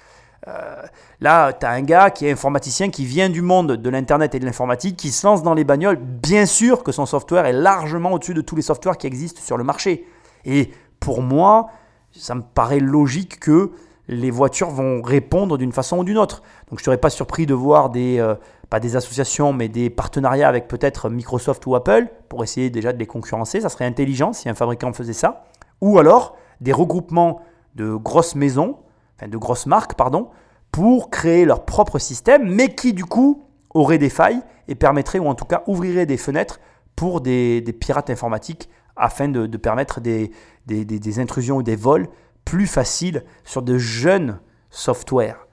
[0.47, 0.83] Euh,
[1.21, 4.39] là, tu as un gars qui est informaticien, qui vient du monde de l'Internet et
[4.39, 5.97] de l'informatique, qui se lance dans les bagnoles.
[5.97, 9.57] Bien sûr que son software est largement au-dessus de tous les softwares qui existent sur
[9.57, 10.05] le marché.
[10.45, 11.67] Et pour moi,
[12.11, 13.71] ça me paraît logique que
[14.07, 16.41] les voitures vont répondre d'une façon ou d'une autre.
[16.69, 18.35] Donc je ne serais pas surpris de voir des, euh,
[18.69, 22.99] pas des associations, mais des partenariats avec peut-être Microsoft ou Apple pour essayer déjà de
[22.99, 23.61] les concurrencer.
[23.61, 25.45] Ça serait intelligent si un fabricant faisait ça.
[25.81, 27.41] Ou alors des regroupements
[27.75, 28.77] de grosses maisons,
[29.17, 30.29] enfin de grosses marques, pardon,
[30.71, 35.27] pour créer leur propre système, mais qui du coup auraient des failles et permettraient, ou
[35.27, 36.59] en tout cas ouvriraient des fenêtres
[36.95, 40.31] pour des, pirates informatiques afin de, permettre des,
[40.65, 42.07] des, intrusions ou des vols
[42.45, 44.39] plus faciles sur de jeunes
[44.69, 45.45] softwares.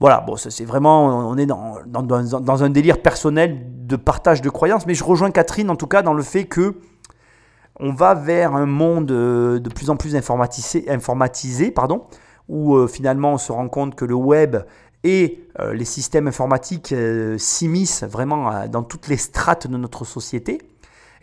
[0.00, 4.86] Voilà, bon, c'est vraiment, on est dans, dans, un délire personnel de partage de croyances,
[4.86, 6.76] mais je rejoins Catherine en tout cas dans le fait que
[7.80, 12.04] on va vers un monde euh, de plus en plus informatisé, informatisé pardon,
[12.48, 14.56] où euh, finalement on se rend compte que le web
[15.02, 16.94] et euh, les systèmes informatiques
[17.38, 20.60] s'immiscent vraiment dans toutes les strates de notre société.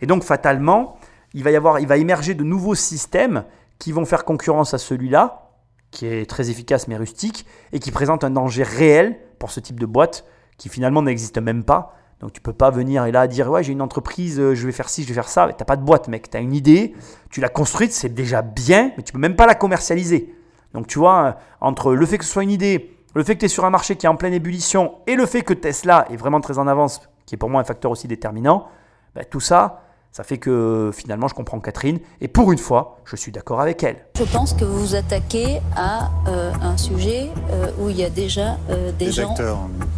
[0.00, 0.96] Et donc fatalement,
[1.34, 3.44] il va y avoir, il va émerger de nouveaux systèmes
[3.82, 5.50] qui vont faire concurrence à celui-là,
[5.90, 9.80] qui est très efficace mais rustique, et qui présente un danger réel pour ce type
[9.80, 10.24] de boîte
[10.56, 11.96] qui finalement n'existe même pas.
[12.20, 14.72] Donc tu peux pas venir et là dire ouais j'ai une entreprise, euh, je vais
[14.72, 15.52] faire ci, je vais faire ça.
[15.52, 16.94] T'as pas de boîte mec, tu as une idée,
[17.28, 20.32] tu l'as construite, c'est déjà bien, mais tu peux même pas la commercialiser.
[20.74, 23.40] Donc tu vois, euh, entre le fait que ce soit une idée, le fait que
[23.40, 26.06] tu es sur un marché qui est en pleine ébullition et le fait que Tesla
[26.08, 28.68] est vraiment très en avance, qui est pour moi un facteur aussi déterminant,
[29.16, 29.82] ben, tout ça,
[30.12, 33.82] ça fait que finalement, je comprends Catherine et pour une fois, je suis d'accord avec
[33.82, 33.96] elle.
[34.18, 38.10] Je pense que vous vous attaquez à euh, un sujet euh, où il y a
[38.10, 39.34] déjà euh, des, gens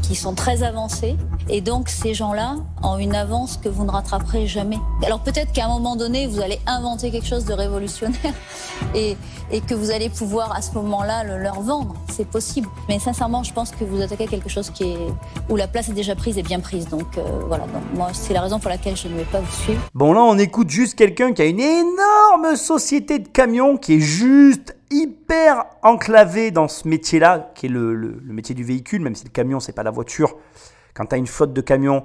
[0.03, 1.17] qui sont très avancés
[1.49, 4.79] et donc ces gens-là ont une avance que vous ne rattraperez jamais.
[5.05, 8.35] Alors peut-être qu'à un moment donné, vous allez inventer quelque chose de révolutionnaire
[8.95, 9.17] et,
[9.51, 11.97] et que vous allez pouvoir à ce moment-là le leur vendre.
[12.09, 12.69] C'est possible.
[12.89, 14.99] Mais sincèrement, je pense que vous attaquez quelque chose qui est
[15.49, 16.89] où la place est déjà prise et bien prise.
[16.89, 19.81] Donc voilà, donc, moi c'est la raison pour laquelle je ne vais pas vous suivre.
[19.93, 24.01] Bon là, on écoute juste quelqu'un qui a une énorme société de camions, qui est
[24.01, 29.31] juste hyper enclavé dans ce métier-là, qui est le, métier du véhicule, même si le
[29.31, 30.37] camion, c'est pas la voiture.
[30.95, 32.05] Quand tu as une flotte de camions,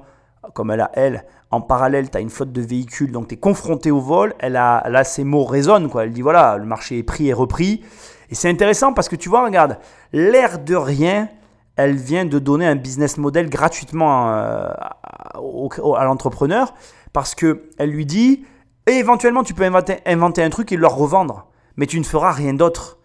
[0.54, 3.38] comme elle a elle, en parallèle, tu as une flotte de véhicules, donc tu es
[3.38, 6.04] confronté au vol, elle a, là, ses mots résonnent, quoi.
[6.04, 7.84] Elle dit voilà, le marché est pris et repris.
[8.30, 9.80] Et c'est intéressant parce que tu vois, regarde,
[10.14, 11.28] l'air de rien,
[11.76, 16.74] elle vient de donner un business model gratuitement euh, à l'entrepreneur
[17.14, 18.46] parce qu'elle lui dit,
[18.88, 22.54] et éventuellement tu peux inventer, un truc et le revendre, mais tu ne feras rien
[22.54, 22.98] d'autre.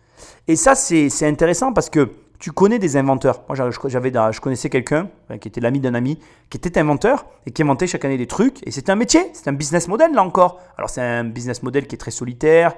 [0.48, 3.42] Et ça, c'est intéressant parce que tu connais des inventeurs.
[3.48, 5.08] Moi, j'avais, je connaissais quelqu'un
[5.40, 6.18] qui était l'ami d'un ami,
[6.50, 8.66] qui était inventeur et qui inventait chaque année des trucs.
[8.66, 10.60] Et c'est un métier, c'est un business model là encore.
[10.76, 12.74] Alors c'est un business model qui est très solitaire.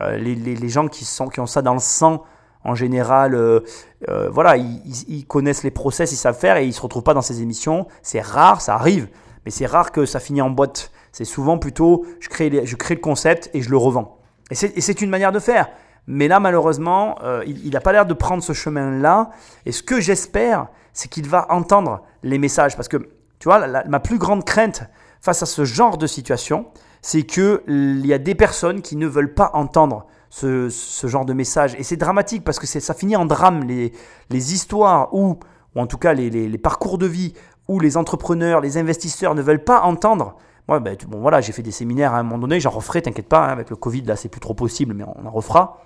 [0.00, 2.24] Euh, les, les, les, gens qui, sont, qui ont ça dans le sang,
[2.64, 3.60] en général, euh,
[4.08, 7.12] euh, voilà, ils, ils, connaissent les process, ils savent faire et ils se retrouvent pas
[7.12, 7.86] dans ces émissions.
[8.00, 9.08] C'est rare, ça arrive.
[9.44, 10.90] Mais c'est rare que ça finisse en boîte.
[11.12, 14.18] C'est souvent plutôt, je crée, le concept et je le revends.
[14.50, 15.68] Et c'est une manière de faire.
[16.06, 19.30] Mais là, malheureusement, euh, il n'a pas l'air de prendre ce chemin-là.
[19.66, 22.76] Et ce que j'espère, c'est qu'il va entendre les messages.
[22.76, 22.96] Parce que,
[23.38, 24.82] tu vois, ma plus grande crainte
[25.20, 26.66] face à ce genre de situation,
[27.02, 30.68] c'est qu'il y a des personnes qui ne veulent pas entendre ce,
[31.04, 31.74] genre de message.
[31.78, 33.64] Et c'est dramatique parce que ça finit en drame.
[33.64, 35.38] Les, histoires ou,
[35.76, 37.34] en tout cas les parcours de vie
[37.80, 40.36] les entrepreneurs, les investisseurs ne veulent pas entendre.
[40.68, 43.28] Moi, ben, bon, voilà, j'ai fait des séminaires à un moment donné, j'en referai, t'inquiète
[43.28, 45.78] pas, hein, avec le Covid, là, c'est plus trop possible, mais on en refera.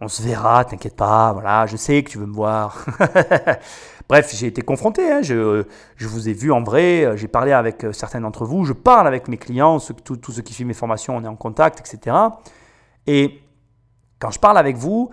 [0.00, 2.84] on se verra, t'inquiète pas, voilà, je sais que tu veux me voir.
[4.08, 5.64] Bref, j'ai été confronté, hein, je,
[6.00, 9.26] vous ai vu en vrai, j'ai parlé avec euh, certains d'entre vous, je parle avec
[9.28, 12.16] mes clients, tous ceux qui suivent mes formations, on est en contact, etc.
[13.06, 13.40] Et
[14.18, 15.10] quand je parle avec vous,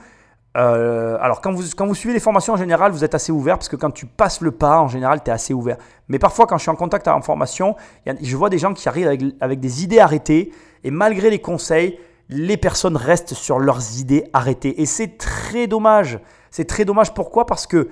[0.56, 3.58] euh, alors quand vous, quand vous suivez les formations en général, vous êtes assez ouvert
[3.58, 5.78] parce que quand tu passes le pas, en général, tu es assez ouvert.
[6.08, 7.76] Mais parfois, quand je suis en contact en formation,
[8.06, 10.52] je vois des gens qui arrivent avec, avec des idées arrêtées
[10.84, 11.98] et malgré les conseils,
[12.30, 14.82] les personnes restent sur leurs idées arrêtées.
[14.82, 16.20] Et c'est très dommage.
[16.52, 17.14] C'est très dommage.
[17.14, 17.46] Pourquoi?
[17.46, 17.90] Parce que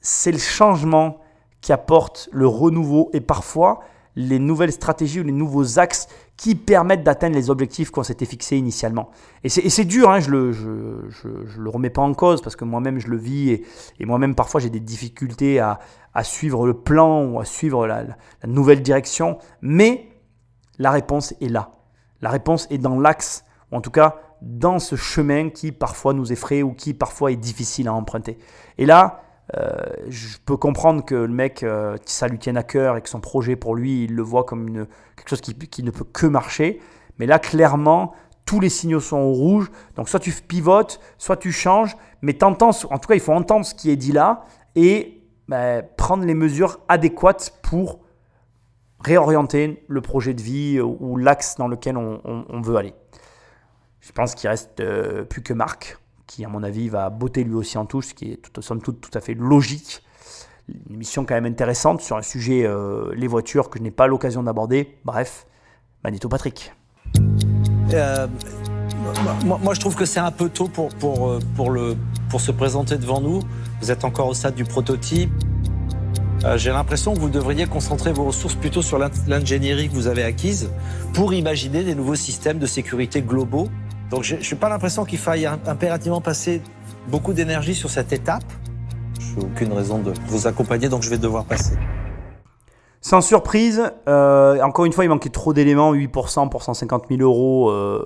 [0.00, 1.20] c'est le changement
[1.60, 3.80] qui apporte le renouveau et parfois
[4.16, 6.08] les nouvelles stratégies ou les nouveaux axes
[6.40, 9.10] qui permettent d'atteindre les objectifs qu'on s'était fixés initialement.
[9.44, 13.08] Et c'est dur, hein, je ne le, remets pas en cause parce que moi-même je
[13.08, 15.78] le vis et, moi-même parfois j'ai des difficultés à,
[16.22, 18.06] suivre le plan ou à suivre la,
[18.46, 20.08] nouvelle direction, mais
[20.78, 21.72] la réponse est là.
[22.22, 26.32] La réponse est dans l'axe, ou en tout cas dans ce chemin qui parfois nous
[26.32, 28.38] effraie ou qui parfois est difficile à emprunter.
[28.78, 29.20] Et là,
[30.08, 33.20] je peux comprendre que le mec, euh, ça lui tienne à cœur et que son
[33.20, 34.86] projet pour lui, il le voit comme une,
[35.16, 36.80] quelque chose qui, qui, ne peut que marcher.
[37.18, 39.70] Mais là, clairement, tous les signaux sont au rouge.
[39.96, 41.96] Donc, soit tu pivotes, soit tu changes.
[42.22, 44.44] Mais en tout cas, il faut entendre ce qui est dit là
[44.74, 48.00] et ben, prendre les mesures adéquates pour
[49.00, 52.94] réorienter le projet de vie ou l'axe dans lequel on, veut aller.
[54.00, 55.98] Je pense qu'il reste euh, plus que Marc,
[56.30, 58.80] qui à mon avis va botter lui aussi en touche, ce qui est tout, somme
[58.80, 60.02] toute tout à fait logique.
[60.68, 64.06] Une émission quand même intéressante sur un sujet, euh, les voitures, que je n'ai pas
[64.06, 64.96] l'occasion d'aborder.
[65.04, 65.48] Bref,
[66.04, 66.72] Magneto Patrick.
[67.92, 68.28] Euh,
[69.44, 71.96] moi, je trouve que c'est un peu tôt pour, pour, pour, le,
[72.28, 73.40] pour se présenter devant nous.
[73.80, 75.32] Vous êtes encore au stade du prototype.
[76.44, 80.22] Euh, j'ai l'impression que vous devriez concentrer vos ressources plutôt sur l'ingénierie que vous avez
[80.22, 80.70] acquise
[81.12, 83.68] pour imaginer des nouveaux systèmes de sécurité globaux.
[84.10, 86.60] Donc je n'ai pas l'impression qu'il faille impérativement passer
[87.08, 88.44] beaucoup d'énergie sur cette étape.
[89.20, 91.76] Je n'ai aucune raison de vous accompagner, donc je vais devoir passer.
[93.02, 97.70] Sans surprise, euh, encore une fois, il manquait trop d'éléments, 8% pour 150 000 euros.
[97.70, 98.04] Euh,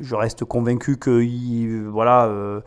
[0.00, 2.60] je reste convaincu que voilà, euh,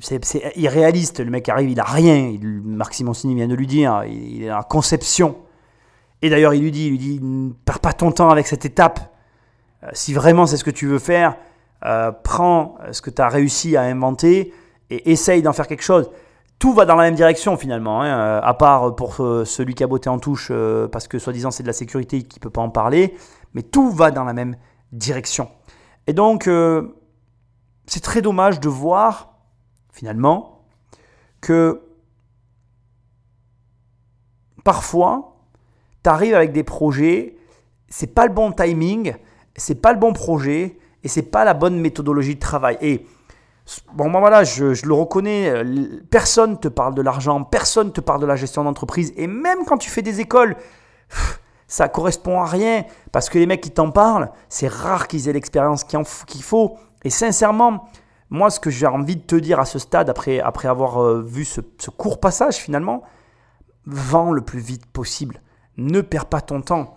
[0.00, 0.22] c'est
[0.56, 1.20] irréaliste.
[1.20, 2.16] Le mec arrive, il a rien.
[2.16, 5.36] Il, Marc Simoncini vient de lui dire, il, est en conception.
[6.22, 8.64] Et d'ailleurs, il lui dit, il lui dit, ne perds pas ton temps avec cette
[8.64, 9.09] étape.
[9.84, 11.36] Euh, si vraiment c'est ce que tu veux faire,
[11.84, 14.52] euh, prends ce que tu as réussi à inventer
[14.90, 16.10] et essaye d'en faire quelque chose.
[16.58, 20.10] Tout va dans la même direction finalement, hein, à part pour celui qui a botté
[20.10, 20.52] en touche
[20.92, 23.16] parce que soi-disant c'est de la sécurité qui ne peut pas en parler,
[23.54, 24.56] mais tout va dans la même
[24.92, 25.48] direction.
[26.06, 26.50] Et donc,
[27.86, 29.32] c'est très dommage de voir,
[29.90, 30.66] finalement,
[31.40, 31.82] que
[34.62, 35.36] parfois,
[36.04, 37.36] tu arrives avec des projets,
[37.88, 39.14] c'est pas le bon timing,
[39.60, 42.78] c'est pas le bon projet et c'est pas la bonne méthodologie de travail.
[42.80, 43.06] Et
[43.94, 45.52] bon, moi voilà, je, je, le reconnais,
[46.10, 49.78] personne te parle de l'argent, personne te parle de la gestion d'entreprise et même quand
[49.78, 50.56] tu fais des écoles,
[51.70, 55.32] ça correspond à rien parce que les mecs qui t'en parlent, c'est rare qu'ils aient
[55.32, 56.76] l'expérience qu'il faut.
[57.04, 57.88] Et sincèrement,
[58.28, 61.22] moi, ce que j'ai envie de te dire à ce stade, après, après avoir euh,
[61.22, 63.02] vu ce, court passage finalement,
[63.86, 65.42] vends le plus vite possible.
[65.76, 66.96] Ne perds pas ton temps.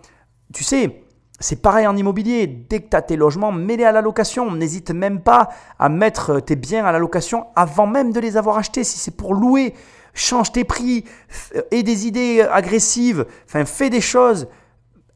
[0.54, 1.03] Tu sais,
[1.44, 2.48] c'est pareil en immobilier.
[2.48, 4.50] Dès que tu as tes logements, mets-les à la location.
[4.52, 8.58] N'hésite même pas à mettre tes biens à la location avant même de les avoir
[8.58, 8.86] achetés.
[8.86, 9.74] Si c'est pour louer,
[10.14, 11.04] change tes prix,
[11.72, 14.48] aie des idées agressives, enfin, fais des choses,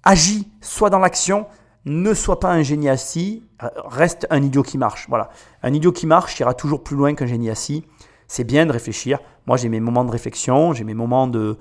[0.03, 1.45] agis, sois dans l'action
[1.85, 5.05] ne sois pas un génie assis, euh, reste un idiot qui marche.
[5.07, 5.29] Voilà.
[5.63, 7.85] Un idiot qui marche ira toujours plus loin qu'un génie assis.
[8.27, 9.19] C'est bien de réfléchir.
[9.45, 11.57] Moi, j'ai mes moments de réflexion, j'ai mes moments de,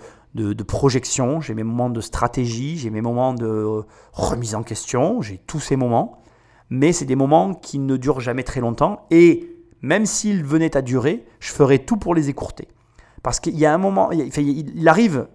[0.67, 5.61] projection, j'ai mes moments de stratégie, j'ai mes moments de remise en question, j'ai tous
[5.61, 6.19] ces moments.
[6.69, 9.07] Mais c'est des moments qui ne durent jamais très longtemps.
[9.11, 9.49] Et
[9.83, 12.67] même s'ils venaient à durer, je ferai tout pour les écourter.
[13.23, 15.29] Parce qu'il y a un moment, il arrive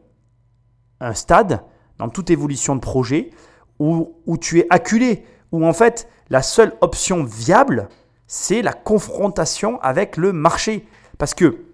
[1.00, 1.64] un stade
[1.98, 3.32] dans toute évolution de projet
[3.80, 7.90] où, tu es acculé, où en fait la seule option viable,
[8.28, 10.86] c'est la confrontation avec le marché.
[11.22, 11.66] Parce que,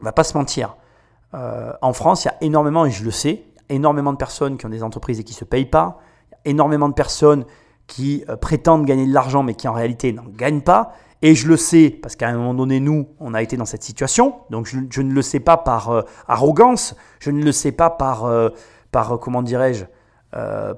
[0.00, 0.76] on va pas se mentir,
[1.34, 4.64] euh, en France, il y a énormément, et je le sais, énormément de personnes qui
[4.64, 5.98] ont des entreprises et qui ne se payent pas,
[6.44, 7.46] énormément de personnes
[7.88, 10.92] qui euh, prétendent gagner de l'argent mais qui en réalité n'en gagnent pas.
[11.20, 13.82] Et je le sais parce qu'à un moment donné, nous, on a été dans cette
[13.82, 14.36] situation.
[14.50, 18.30] Donc je, ne le sais pas par euh, arrogance, je ne le sais pas par,
[18.92, 19.84] par comment dirais-je,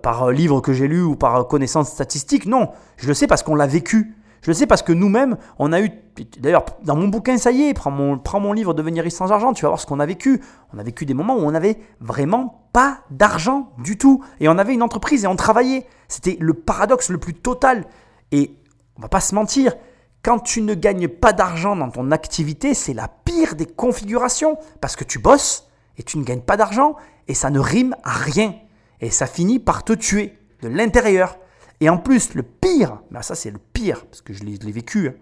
[0.03, 2.47] par livre que j'ai lu ou par connaissance statistique.
[2.47, 4.15] Non, je le sais parce qu'on l'a vécu.
[4.43, 5.91] Je le sais parce que nous-mêmes, on a eu.
[6.39, 9.63] D'ailleurs, dans mon bouquin, ça y est, prends mon, livre Devenir riche sans argent, tu
[9.63, 10.41] vas voir ce qu'on a vécu.
[10.73, 14.25] On a vécu des moments où on n'avait vraiment pas d'argent du tout.
[14.41, 15.87] Et on avait une entreprise et on travaillait.
[16.09, 17.85] C'était le paradoxe le plus total.
[18.33, 18.57] Et
[18.97, 19.75] on va pas se mentir,
[20.23, 24.97] Quand tu ne gagnes pas d'argent dans ton activité, c'est la pire des configurations parce
[24.97, 26.97] que tu bosses et tu ne gagnes pas d'argent
[27.29, 28.55] et ça ne rime à rien
[29.01, 31.39] et ça finit par te tuer de l'intérieur.
[31.81, 35.09] Et en plus, le pire, mais ça c'est le pire parce que je l'ai vécu,
[35.09, 35.15] hein,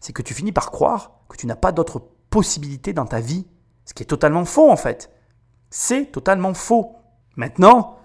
[0.00, 3.46] c'est que tu finis par croire que tu n'as pas d'autre possibilité dans ta vie,
[3.84, 5.10] ce qui est totalement faux en fait.
[5.70, 6.96] C'est totalement faux.
[7.36, 7.98] Maintenant,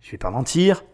[0.00, 0.84] je vais pas mentir,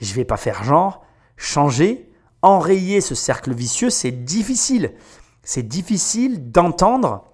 [0.00, 1.04] je vais pas faire genre,
[1.36, 2.10] changer,
[2.42, 4.92] enrayer ce cercle vicieux, c'est difficile.
[5.42, 7.24] C'est difficile d'entendre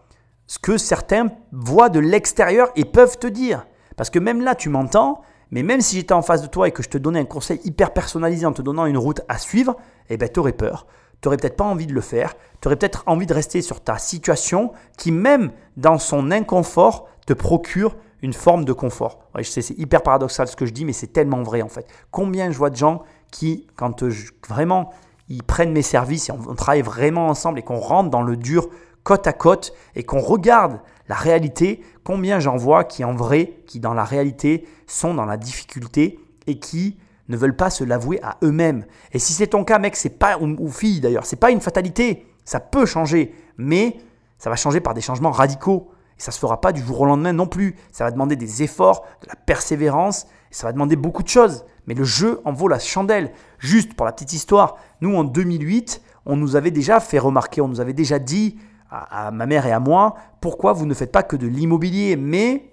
[0.47, 3.67] ce que certains voient de l'extérieur et peuvent te dire.
[3.97, 6.73] Parce que même là, tu m'entends, mais même si j'étais en face de toi et
[6.73, 9.77] que je te donnais un conseil hyper personnalisé en te donnant une route à suivre,
[10.11, 10.87] eh ben, tu aurais peur.
[11.21, 12.35] Tu n'aurais peut-être pas envie de le faire.
[12.61, 17.33] Tu aurais peut-être envie de rester sur ta situation qui, même dans son inconfort, te
[17.33, 19.21] procure une forme de confort.
[19.37, 21.87] je sais, c'est hyper paradoxal ce que je dis, mais c'est tellement vrai en fait.
[22.11, 24.03] Combien je vois de gens qui, quand
[24.49, 24.91] vraiment
[25.29, 28.69] ils prennent mes services et on, travaille vraiment ensemble et qu'on rentre dans le dur
[29.05, 33.81] côte à côte et qu'on regarde la réalité, combien j'en vois qui en vrai, qui
[33.81, 36.99] dans la réalité sont dans la difficulté et qui
[37.29, 38.85] ne veulent pas se l'avouer à eux-mêmes.
[39.13, 42.27] Et si c'est ton cas, mec, c'est pas ou, fille d'ailleurs, c'est pas une fatalité.
[42.45, 43.99] Ça peut changer, mais
[44.39, 45.91] ça va changer par des changements radicaux.
[46.19, 47.77] Et ça se fera pas du jour au lendemain non plus.
[47.93, 51.65] Ça va demander des efforts, de la persévérance, et ça va demander beaucoup de choses.
[51.87, 53.33] Mais le jeu en vaut la chandelle.
[53.59, 57.69] Juste pour la petite histoire, nous en 2008, on nous avait déjà fait remarquer, on
[57.69, 58.59] nous avait déjà dit
[58.91, 62.17] à, ma mère et à moi, pourquoi vous ne faites pas que de l'immobilier?
[62.17, 62.73] Mais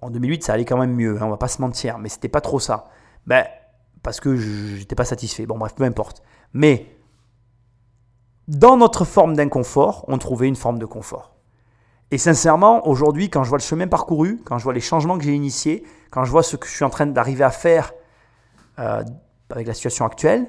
[0.00, 2.28] en 2008, ça allait quand même mieux, hein, on va pas se mentir, mais c'était
[2.28, 2.84] pas trop ça.
[3.26, 3.46] Ben,
[4.02, 5.46] parce que j'étais pas satisfait.
[5.46, 6.22] Bon, bref, peu importe.
[6.52, 6.94] Mais
[8.48, 11.34] dans notre forme d'inconfort, on trouvait une forme de confort.
[12.10, 15.24] Et sincèrement, aujourd'hui, quand je vois le chemin parcouru, quand je vois les changements que
[15.24, 17.92] j'ai initiés, quand je vois ce que je suis en train d'arriver à faire
[18.78, 19.02] euh,
[19.50, 20.46] avec la situation actuelle,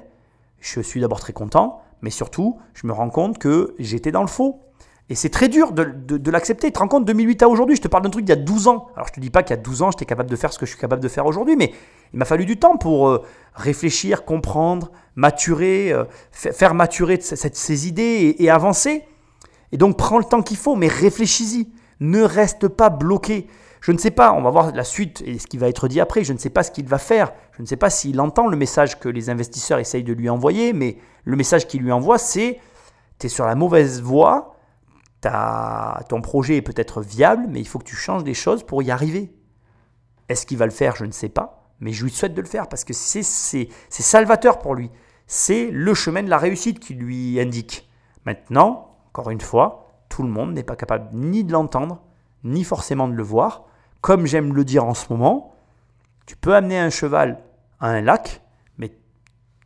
[0.60, 4.28] je suis d'abord très content, mais surtout, je me rends compte que j'étais dans le
[4.28, 4.60] faux.
[5.08, 6.66] Et c'est très dur de, l'accepter.
[6.66, 8.42] Tu te rends compte, 2008 à aujourd'hui, je te parle d'un truc d'il y a
[8.42, 8.88] 12 ans.
[8.96, 10.58] Alors je te dis pas qu'il y a 12 ans, j'étais capable de faire ce
[10.58, 11.72] que je suis capable de faire aujourd'hui, mais
[12.12, 13.22] il m'a fallu du temps pour euh,
[13.54, 19.04] réfléchir, comprendre, maturer, euh, faire maturer ces idées et avancer.
[19.70, 21.68] Et donc prends le temps qu'il faut, mais réfléchis-y.
[22.00, 23.46] Ne reste pas bloqué.
[23.86, 26.00] Je ne sais pas, on va voir la suite et ce qui va être dit
[26.00, 26.24] après.
[26.24, 27.32] Je ne sais pas ce qu'il va faire.
[27.52, 30.72] Je ne sais pas s'il entend le message que les investisseurs essayent de lui envoyer,
[30.72, 32.58] mais le message qu'il lui envoie, c'est
[33.20, 34.56] tu es sur la mauvaise voie,
[35.20, 38.90] ton projet est peut-être viable, mais il faut que tu changes des choses pour y
[38.90, 39.32] arriver.
[40.28, 40.96] Est-ce qu'il va le faire?
[40.96, 43.22] Je ne sais pas, mais je lui souhaite de le faire parce que c'est
[43.88, 44.90] salvateur pour lui.
[45.28, 47.88] C'est le chemin de la réussite qui lui indique.
[48.24, 52.02] Maintenant, encore une fois, tout le monde n'est pas capable ni de l'entendre,
[52.42, 53.62] ni forcément de le voir.
[54.06, 55.56] Comme j'aime le dire en ce moment,
[56.26, 57.38] tu peux amener un cheval
[57.80, 58.40] à un lac,
[58.78, 58.92] mais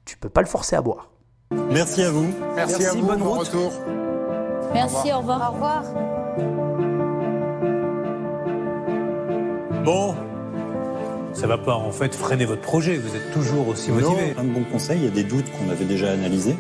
[0.07, 1.11] tu peux pas le forcer à boire.
[1.71, 2.33] Merci à vous.
[2.57, 3.07] Merci, à vous.
[3.07, 3.71] Bonne bon retour.
[4.73, 5.51] Merci, au revoir.
[5.51, 5.83] Au revoir.
[9.85, 10.15] Bon,
[11.35, 12.97] ça va pas en fait freiner votre projet.
[12.97, 14.35] Vous êtes toujours aussi motivé.
[14.39, 15.01] Un bon conseil.
[15.01, 16.57] Il y a des doutes qu'on avait déjà analysés.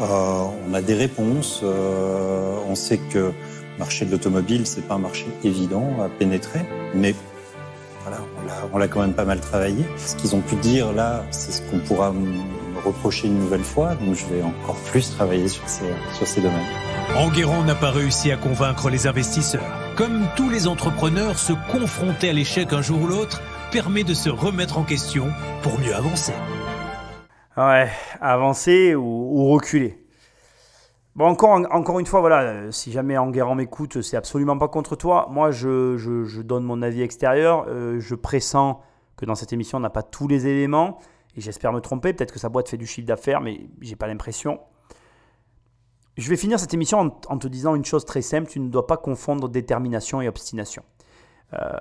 [0.00, 1.60] Euh, on a des réponses.
[1.62, 3.30] Euh, on sait que
[3.74, 6.60] le marché de l'automobile, c'est pas un marché évident à pénétrer,
[6.94, 7.14] mais
[8.02, 8.18] voilà,
[8.72, 9.84] on l'a quand même pas mal travaillé.
[9.96, 12.32] Ce qu'ils ont pu dire là, c'est ce qu'on pourra me
[12.84, 16.66] reprocher une nouvelle fois, donc je vais encore plus travailler sur ces, sur ces domaines.
[17.16, 19.62] Enguerrand n'a pas réussi à convaincre les investisseurs.
[19.96, 24.30] Comme tous les entrepreneurs, se confronter à l'échec un jour ou l'autre permet de se
[24.30, 25.28] remettre en question
[25.62, 26.32] pour mieux avancer.
[27.56, 30.01] Ouais, avancer ou, reculer.
[31.14, 34.96] Bon, encore, encore une fois, voilà, euh, si jamais Enguerrand m'écoute, c'est absolument pas contre
[34.96, 35.28] toi.
[35.30, 37.66] Moi, je, je, donne mon avis extérieur.
[37.68, 38.80] Euh, je pressens
[39.16, 41.00] que dans cette émission, on n'a pas tous les éléments.
[41.36, 42.14] Et j'espère me tromper.
[42.14, 44.60] Peut-être que sa boîte fait du chiffre d'affaires, mais j'ai pas l'impression.
[46.16, 48.48] Je vais finir cette émission en, te disant une chose très simple.
[48.48, 50.82] Tu ne dois pas confondre détermination et obstination.
[51.52, 51.76] Euh,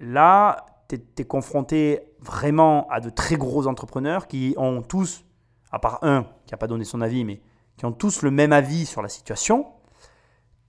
[0.00, 5.26] là, tu es, confronté vraiment à de très gros entrepreneurs qui ont tous,
[5.72, 7.40] à part un qui n'a pas donné son avis, mais
[7.76, 9.66] qui ont tous le même avis sur la situation.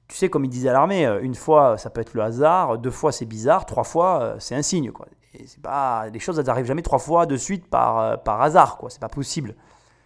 [0.08, 2.78] Tu sais, comme il disait à l'armée, euh, une fois ça peut être le hasard,
[2.78, 4.92] deux fois c'est bizarre, trois fois euh, c'est un signe.
[4.92, 5.08] Quoi.
[5.46, 8.90] C'est pas, les choses n'arrivent jamais trois fois de suite par, euh, par hasard, quoi.
[8.90, 9.56] c'est pas possible.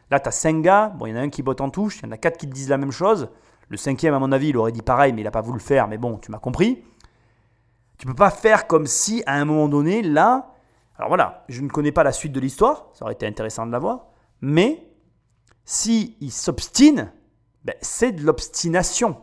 [0.10, 2.00] Là, tu as cinq gars, bon, il y en a un qui botte en touche,
[2.00, 3.30] il y en a quatre qui te disent la même chose.
[3.70, 5.64] Le cinquième, à mon avis, il aurait dit pareil, mais il n'a pas voulu le
[5.64, 6.84] faire, mais bon, tu m'as compris.
[7.98, 10.52] Tu peux pas faire comme si à un moment donné, là,
[10.98, 13.72] alors voilà, je ne connais pas la suite de l'histoire, ça aurait été intéressant de
[13.72, 14.08] la voir,
[14.42, 14.91] mais
[15.72, 17.14] si il s'obstine,
[17.64, 19.16] ben, c'est de l'obstination.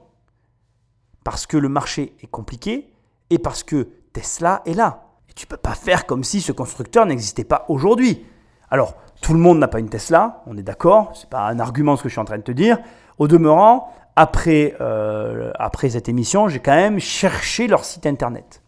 [1.22, 2.90] Parce que le marché est compliqué
[3.28, 5.04] et parce que Tesla est là.
[5.28, 8.24] Et tu peux pas faire comme si ce constructeur n'existait pas aujourd'hui.
[8.70, 11.96] Alors, Tout le monde n'a pas une Tesla, on est d'accord, c'est pas un argument
[11.96, 12.78] ce que je suis en train de te dire.
[13.18, 18.62] Au demeurant, après, euh, après cette émission, j'ai quand même cherché leur site internet.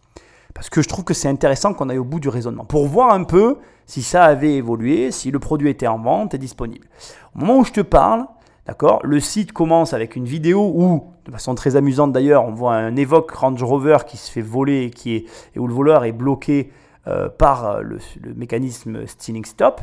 [0.53, 2.65] Parce que je trouve que c'est intéressant qu'on aille au bout du raisonnement.
[2.65, 6.37] Pour voir un peu si ça avait évolué, si le produit était en vente et
[6.37, 6.87] disponible.
[7.35, 8.25] Au moment où je te parle,
[8.65, 12.75] d'accord, le site commence avec une vidéo où, de façon très amusante d'ailleurs, on voit
[12.75, 15.25] un Evoque Range Rover qui se fait voler qui est,
[15.55, 16.71] et où le voleur est bloqué
[17.07, 17.99] euh, par le,
[18.35, 19.81] mécanisme Stealing Stop.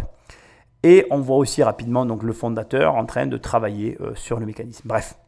[0.84, 4.46] Et on voit aussi rapidement donc, le fondateur en train de travailler euh, sur le
[4.46, 4.86] mécanisme.
[4.86, 5.18] Bref.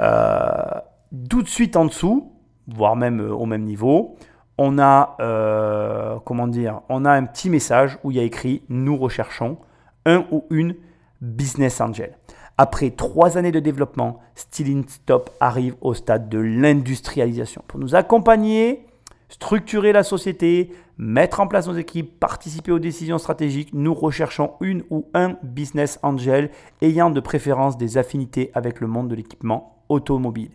[0.00, 0.80] Euh,
[1.28, 2.32] tout de suite en dessous,
[2.66, 4.16] voire même au même niveau,
[4.62, 9.56] on a, euh, on a un petit message où il y a écrit Nous recherchons
[10.04, 10.74] un ou une
[11.22, 12.18] business angel.
[12.58, 17.64] Après trois années de développement, Stealing Stop arrive au stade de l'industrialisation.
[17.68, 18.86] Pour nous accompagner,
[19.30, 24.82] structurer la société, mettre en place nos équipes, participer aux décisions stratégiques, nous recherchons une
[24.90, 26.50] ou un business angel
[26.82, 30.50] ayant de préférence des affinités avec le monde de l'équipement automobile.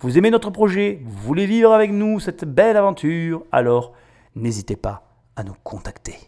[0.00, 3.94] Vous aimez notre projet, vous voulez vivre avec nous cette belle aventure, alors
[4.34, 6.18] n'hésitez pas à nous contacter.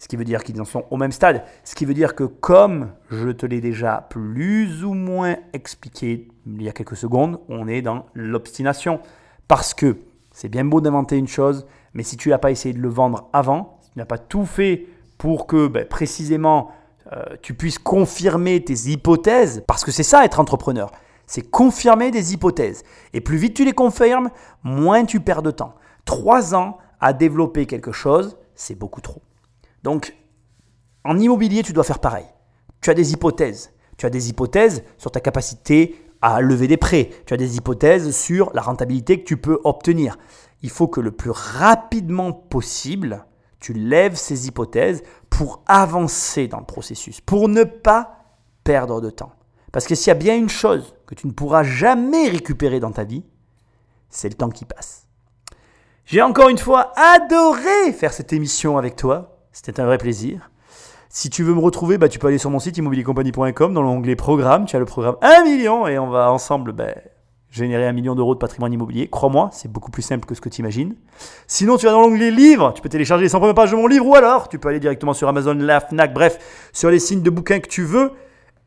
[0.00, 1.44] Ce qui veut dire qu'ils en sont au même stade.
[1.62, 6.60] Ce qui veut dire que comme je te l'ai déjà plus ou moins expliqué il
[6.60, 8.98] y a quelques secondes, on est dans l'obstination.
[9.46, 9.98] Parce que
[10.32, 13.28] c'est bien beau d'inventer une chose, mais si tu n'as pas essayé de le vendre
[13.32, 14.86] avant, si tu n'as pas tout fait
[15.16, 16.72] pour que ben, précisément
[17.12, 20.90] euh, tu puisses confirmer tes hypothèses, parce que c'est ça être entrepreneur
[21.26, 22.82] c'est confirmer des hypothèses.
[23.12, 24.30] Et plus vite tu les confirmes,
[24.62, 25.74] moins tu perds de temps.
[26.04, 29.22] Trois ans à développer quelque chose, c'est beaucoup trop.
[29.82, 30.16] Donc,
[31.04, 32.26] en immobilier, tu dois faire pareil.
[32.80, 33.72] Tu as des hypothèses.
[33.96, 37.10] Tu as des hypothèses sur ta capacité à lever des prêts.
[37.26, 40.18] Tu as des hypothèses sur la rentabilité que tu peux obtenir.
[40.62, 43.26] Il faut que le plus rapidement possible,
[43.60, 48.24] tu lèves ces hypothèses pour avancer dans le processus, pour ne pas
[48.64, 49.32] perdre de temps.
[49.72, 52.90] Parce que s'il y a bien une chose que tu ne pourras jamais récupérer dans
[52.90, 53.24] ta vie,
[54.10, 55.06] c'est le temps qui passe.
[56.04, 59.40] J'ai encore une fois adoré faire cette émission avec toi.
[59.52, 60.50] C'était un vrai plaisir.
[61.08, 64.16] Si tu veux me retrouver, bah, tu peux aller sur mon site immobiliercompagnie.com dans l'onglet
[64.16, 64.66] programme.
[64.66, 66.94] Tu as le programme 1 million et on va ensemble bah,
[67.50, 69.08] générer un million d'euros de patrimoine immobilier.
[69.08, 70.94] Crois-moi, c'est beaucoup plus simple que ce que tu imagines.
[71.46, 72.72] Sinon, tu vas dans l'onglet livres.
[72.74, 74.80] Tu peux télécharger les 100 premières pages de mon livre ou alors tu peux aller
[74.80, 78.12] directement sur Amazon, la Fnac, bref, sur les signes de bouquins que tu veux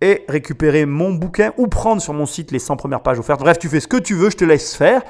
[0.02, 3.39] et récupérer mon bouquin ou prendre sur mon site les 100 premières pages offertes.
[3.39, 5.02] Bref, tu fais ce que tu veux, je te laisse faire.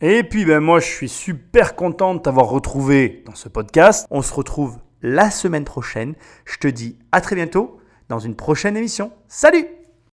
[0.00, 4.06] Et puis, ben, moi, je suis super content de t'avoir retrouvé dans ce podcast.
[4.10, 6.14] On se retrouve la semaine prochaine.
[6.44, 7.78] Je te dis à très bientôt
[8.08, 9.10] dans une prochaine émission.
[9.28, 9.66] Salut